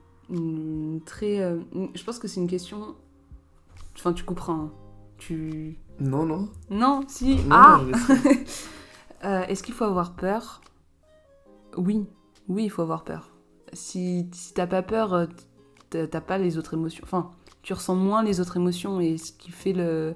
très. 1.05 1.41
Euh, 1.41 1.59
je 1.95 2.05
pense 2.05 2.19
que 2.19 2.29
c'est 2.29 2.41
une 2.41 2.47
question. 2.47 2.95
Enfin, 3.97 4.13
tu 4.13 4.25
comprends. 4.25 4.55
Hein. 4.55 4.73
Tu. 5.19 5.79
Non, 6.01 6.25
non. 6.25 6.49
Non, 6.71 7.03
si. 7.09 7.41
ah 7.51 7.81
euh, 9.25 9.43
Est-ce 9.45 9.63
qu'il 9.63 9.75
faut 9.75 9.85
avoir 9.85 10.15
peur? 10.15 10.61
Oui. 11.77 12.07
Oui, 12.49 12.65
il 12.65 12.71
faut 12.71 12.83
avoir 12.83 13.05
peur. 13.05 13.31
Si, 13.73 14.29
si 14.33 14.55
t'as 14.55 14.67
pas 14.67 14.83
peur, 14.83 15.15
euh, 15.15 15.27
t'as 15.91 16.21
pas 16.21 16.39
les 16.39 16.59
autres 16.59 16.75
émotions. 16.75 17.05
Enfin, 17.05 17.31
tu 17.63 17.73
ressens 17.73 17.95
moins 17.95 18.23
les 18.23 18.41
autres 18.41 18.57
émotions 18.57 19.01
et 19.01 19.17
ce 19.17 19.33
qui 19.33 19.51
fait 19.51 19.73
le. 19.73 20.15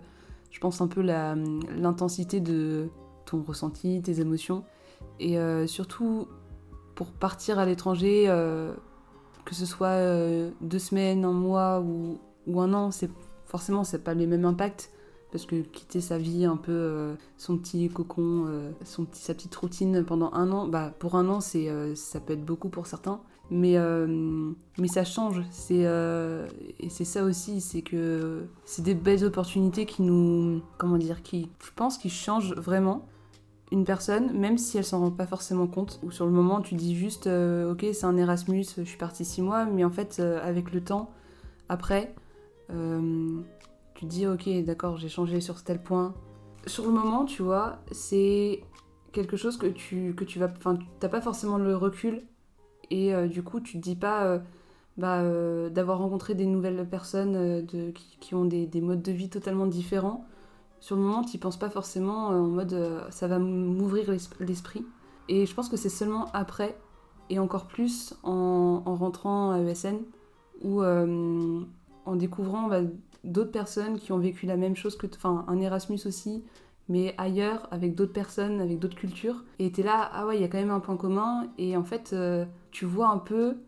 Je 0.50 0.60
pense 0.60 0.80
un 0.80 0.88
peu 0.88 1.02
l'intensité 1.02 2.40
de 2.40 2.88
ton 3.26 3.42
ressenti, 3.42 4.02
tes 4.02 4.20
émotions. 4.20 4.64
Et 5.20 5.36
surtout, 5.66 6.26
pour 6.94 7.12
partir 7.12 7.58
à 7.58 7.66
l'étranger, 7.66 8.28
que 9.48 9.54
ce 9.54 9.64
soit 9.64 9.96
euh, 9.96 10.50
deux 10.60 10.78
semaines, 10.78 11.24
un 11.24 11.32
mois 11.32 11.80
ou, 11.80 12.18
un 12.60 12.74
an, 12.74 12.90
c'est 12.90 13.10
forcément 13.46 13.82
c'est 13.82 14.04
pas 14.04 14.12
les 14.12 14.26
mêmes 14.26 14.44
impacts. 14.44 14.92
Parce 15.32 15.46
que 15.46 15.56
quitter 15.56 16.00
sa 16.00 16.16
vie 16.16 16.44
un 16.44 16.56
peu 16.56 16.72
euh, 16.72 17.14
son 17.38 17.56
petit 17.58 17.88
cocon, 17.88 18.46
euh, 18.46 18.70
son 18.84 19.04
petit, 19.04 19.22
sa 19.22 19.34
petite 19.34 19.54
routine 19.56 20.04
pendant 20.04 20.32
un 20.32 20.52
an, 20.52 20.68
bah 20.68 20.92
pour 20.98 21.16
un 21.16 21.28
an 21.28 21.40
c'est 21.40 21.68
ça 21.96 22.20
peut 22.20 22.34
être 22.34 22.44
beaucoup 22.44 22.68
pour 22.68 22.86
certains, 22.86 23.20
mais 23.50 23.76
mais 24.78 24.88
ça 24.88 25.04
change, 25.04 25.42
c'est 25.50 25.86
et 26.80 26.88
c'est 26.90 27.04
ça 27.04 27.24
aussi, 27.24 27.60
c'est 27.62 27.82
que 27.82 28.46
c'est 28.66 28.82
des 28.82 28.94
belles 28.94 29.24
opportunités 29.24 29.86
qui 29.86 30.02
nous 30.02 30.62
comment 30.76 30.98
dire, 30.98 31.22
qui 31.22 31.48
je 31.62 31.70
pense 31.74 31.96
qui 31.96 32.10
changent 32.10 32.54
vraiment 32.54 33.06
une 33.70 33.84
personne, 33.84 34.32
même 34.32 34.58
si 34.58 34.78
elle 34.78 34.84
s'en 34.84 35.00
rend 35.00 35.10
pas 35.10 35.26
forcément 35.26 35.66
compte, 35.66 36.00
ou 36.02 36.10
sur 36.10 36.24
le 36.24 36.32
moment 36.32 36.60
tu 36.60 36.74
dis 36.74 36.96
juste 36.96 37.26
euh, 37.26 37.72
ok 37.72 37.86
c'est 37.92 38.04
un 38.04 38.16
Erasmus, 38.16 38.64
je 38.76 38.82
suis 38.82 38.98
partie 38.98 39.24
six 39.24 39.42
mois, 39.42 39.64
mais 39.64 39.84
en 39.84 39.90
fait 39.90 40.18
euh, 40.20 40.40
avec 40.42 40.72
le 40.72 40.82
temps, 40.82 41.10
après, 41.68 42.14
euh, 42.70 43.40
tu 43.94 44.06
dis 44.06 44.26
ok 44.26 44.48
d'accord 44.64 44.96
j'ai 44.96 45.08
changé 45.08 45.40
sur 45.40 45.62
tel 45.62 45.82
point. 45.82 46.14
Sur 46.66 46.84
le 46.84 46.92
moment 46.92 47.24
tu 47.24 47.42
vois, 47.42 47.78
c'est 47.92 48.62
quelque 49.12 49.36
chose 49.36 49.56
que 49.56 49.66
tu, 49.66 50.14
que 50.14 50.24
tu 50.24 50.38
vas, 50.38 50.48
enfin 50.56 50.78
t'as 51.00 51.08
pas 51.08 51.20
forcément 51.20 51.58
le 51.58 51.76
recul, 51.76 52.22
et 52.90 53.12
du 53.28 53.42
coup 53.42 53.60
tu 53.60 53.78
te 53.78 53.82
dis 53.82 53.96
pas 53.96 54.40
bah, 54.96 55.22
d'avoir 55.70 55.98
rencontré 55.98 56.34
des 56.34 56.46
nouvelles 56.46 56.86
personnes 56.88 57.66
qui, 58.20 58.34
ont 58.34 58.44
des 58.46 58.80
modes 58.80 59.02
de 59.02 59.12
vie 59.12 59.28
totalement 59.28 59.66
différents 59.66 60.26
sur 60.80 60.96
le 60.96 61.02
moment, 61.02 61.22
tu 61.22 61.38
penses 61.38 61.58
pas 61.58 61.70
forcément 61.70 62.30
euh, 62.30 62.36
en 62.36 62.46
mode 62.46 62.72
euh, 62.72 63.02
ça 63.10 63.26
va 63.26 63.38
m'ouvrir 63.38 64.10
l'esprit. 64.40 64.84
Et 65.28 65.44
je 65.44 65.54
pense 65.54 65.68
que 65.68 65.76
c'est 65.76 65.88
seulement 65.88 66.30
après, 66.32 66.78
et 67.30 67.38
encore 67.38 67.66
plus 67.66 68.14
en, 68.22 68.80
rentrant 68.80 69.50
à 69.50 69.60
ESN, 69.60 69.98
ou 70.62 70.82
euh, 70.82 71.60
en 72.06 72.16
découvrant 72.16 72.68
bah, 72.68 72.80
d'autres 73.24 73.50
personnes 73.50 73.98
qui 73.98 74.12
ont 74.12 74.18
vécu 74.18 74.46
la 74.46 74.56
même 74.56 74.76
chose 74.76 74.96
que. 74.96 75.06
Enfin, 75.06 75.44
un 75.48 75.60
Erasmus 75.60 76.00
aussi, 76.06 76.44
mais 76.88 77.14
ailleurs, 77.18 77.68
avec 77.70 77.94
d'autres 77.94 78.12
personnes, 78.12 78.60
avec 78.60 78.78
d'autres 78.78 78.96
cultures. 78.96 79.44
Et 79.58 79.70
tu 79.72 79.80
es 79.80 79.84
là, 79.84 80.08
ah 80.12 80.26
ouais, 80.26 80.36
il 80.36 80.40
y 80.40 80.44
a 80.44 80.48
quand 80.48 80.58
même 80.58 80.70
un 80.70 80.80
point 80.80 80.96
commun. 80.96 81.48
Et 81.58 81.76
en 81.76 81.84
fait, 81.84 82.16
tu 82.70 82.86
vois 82.86 83.08
un 83.08 83.18
peu 83.18 83.58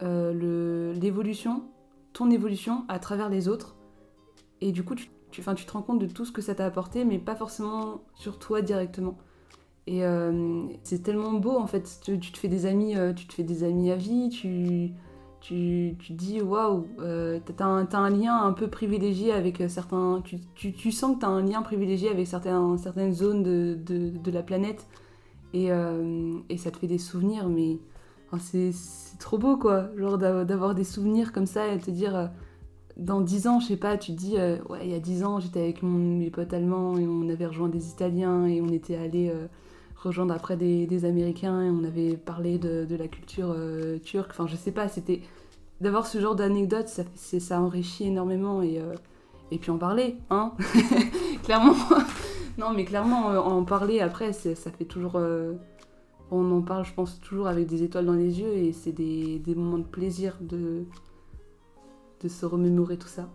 l'évolution, 0.00 1.64
ton 2.12 2.30
évolution 2.30 2.84
à 2.88 3.00
travers 3.00 3.28
les 3.28 3.48
autres. 3.48 3.74
Et 4.60 4.70
du 4.70 4.84
coup, 4.84 4.94
tu 4.94 5.08
tu, 5.30 5.42
tu 5.42 5.64
te 5.64 5.72
rends 5.72 5.82
compte 5.82 5.98
de 5.98 6.06
tout 6.06 6.24
ce 6.24 6.32
que 6.32 6.42
ça 6.42 6.54
t'a 6.54 6.66
apporté, 6.66 7.04
mais 7.04 7.18
pas 7.18 7.34
forcément 7.34 8.02
sur 8.14 8.38
toi 8.38 8.62
directement. 8.62 9.16
Et 9.86 10.04
euh, 10.04 10.66
c'est 10.84 11.02
tellement 11.02 11.32
beau 11.32 11.56
en 11.56 11.66
fait. 11.66 12.00
Tu, 12.04 12.18
te 12.18 12.38
fais 12.38 12.48
des 12.48 12.66
amis, 12.66 12.96
euh, 12.96 13.12
tu 13.12 13.26
te 13.26 13.34
fais 13.34 13.42
des 13.42 13.64
amis 13.64 13.90
à 13.90 13.96
vie. 13.96 14.28
Tu 14.28 14.92
tu, 15.40 15.96
tu 15.98 16.12
dis 16.12 16.42
waouh, 16.42 16.86
euh, 17.00 17.40
t'as 17.56 17.64
un, 17.64 17.88
un 17.90 18.10
lien 18.10 18.36
un 18.36 18.52
peu 18.52 18.68
privilégié 18.68 19.32
avec 19.32 19.62
certains. 19.68 20.20
Tu, 20.22 20.38
tu, 20.54 20.72
tu 20.72 20.92
sens 20.92 21.16
que 21.16 21.20
t'as 21.22 21.28
un 21.28 21.42
lien 21.42 21.62
privilégié 21.62 22.10
avec 22.10 22.26
certains, 22.26 22.76
certaines 22.76 23.14
zones 23.14 23.42
de, 23.42 23.74
de, 23.74 24.30
la 24.30 24.42
planète. 24.42 24.86
Et, 25.54 25.70
et, 26.48 26.56
ça 26.58 26.70
te 26.70 26.76
fait 26.76 26.86
des 26.86 26.98
souvenirs, 26.98 27.48
mais 27.48 27.78
c'est 28.38 28.70
trop 29.18 29.38
beau, 29.38 29.56
quoi. 29.56 29.88
Genre 29.96 30.18
d'avoir 30.18 30.74
des 30.74 30.84
souvenirs 30.84 31.32
comme 31.32 31.46
ça 31.46 31.66
et 31.68 31.78
te 31.78 31.90
dire, 31.90 32.30
dans 33.00 33.20
dix 33.20 33.46
ans, 33.48 33.60
je 33.60 33.68
sais 33.68 33.76
pas, 33.76 33.96
tu 33.96 34.12
te 34.12 34.16
dis, 34.16 34.36
euh, 34.36 34.58
ouais, 34.68 34.80
il 34.84 34.90
y 34.90 34.94
a 34.94 35.00
dix 35.00 35.24
ans, 35.24 35.40
j'étais 35.40 35.60
avec 35.60 35.82
mon, 35.82 36.18
mes 36.18 36.30
potes 36.30 36.52
allemands 36.52 36.96
et 36.96 37.06
on 37.06 37.28
avait 37.28 37.46
rejoint 37.46 37.68
des 37.68 37.88
Italiens 37.88 38.46
et 38.46 38.60
on 38.60 38.68
était 38.68 38.96
allé 38.96 39.30
euh, 39.30 39.46
rejoindre 39.96 40.34
après 40.34 40.56
des, 40.56 41.04
Américains 41.04 41.62
et 41.62 41.70
on 41.70 41.82
avait 41.82 42.16
parlé 42.16 42.58
de, 42.58 42.86
la 42.94 43.08
culture 43.08 43.56
turque. 44.04 44.30
Enfin, 44.30 44.46
je 44.46 44.56
sais 44.56 44.72
pas, 44.72 44.88
c'était. 44.88 45.22
D'avoir 45.80 46.06
ce 46.06 46.20
genre 46.20 46.34
d'anecdotes, 46.34 46.88
ça, 46.88 47.04
ça 47.16 47.58
enrichit 47.58 48.08
énormément 48.08 48.60
et, 48.60 48.82
et 49.50 49.56
puis 49.56 49.70
en 49.70 49.78
parler, 49.78 50.18
hein 50.28 50.52
Clairement. 51.42 51.74
non, 52.58 52.74
mais 52.76 52.84
clairement, 52.84 53.28
en 53.28 53.64
parler 53.64 54.00
après, 54.00 54.34
ça 54.34 54.70
fait 54.70 54.84
toujours 54.84 55.18
on 56.30 56.50
en 56.52 56.62
parle, 56.62 56.84
je 56.84 56.92
pense, 56.92 57.20
toujours 57.20 57.48
avec 57.48 57.66
des 57.66 57.82
étoiles 57.82 58.06
dans 58.06 58.14
les 58.14 58.40
yeux 58.40 58.52
et 58.52 58.72
c'est 58.72 58.92
des, 58.92 59.42
moments 59.54 59.78
de 59.78 59.84
plaisir 59.84 60.36
de, 60.40 60.84
de 62.20 62.28
se 62.28 62.46
remémorer 62.46 62.98
tout 62.98 63.08
ça. 63.08 63.28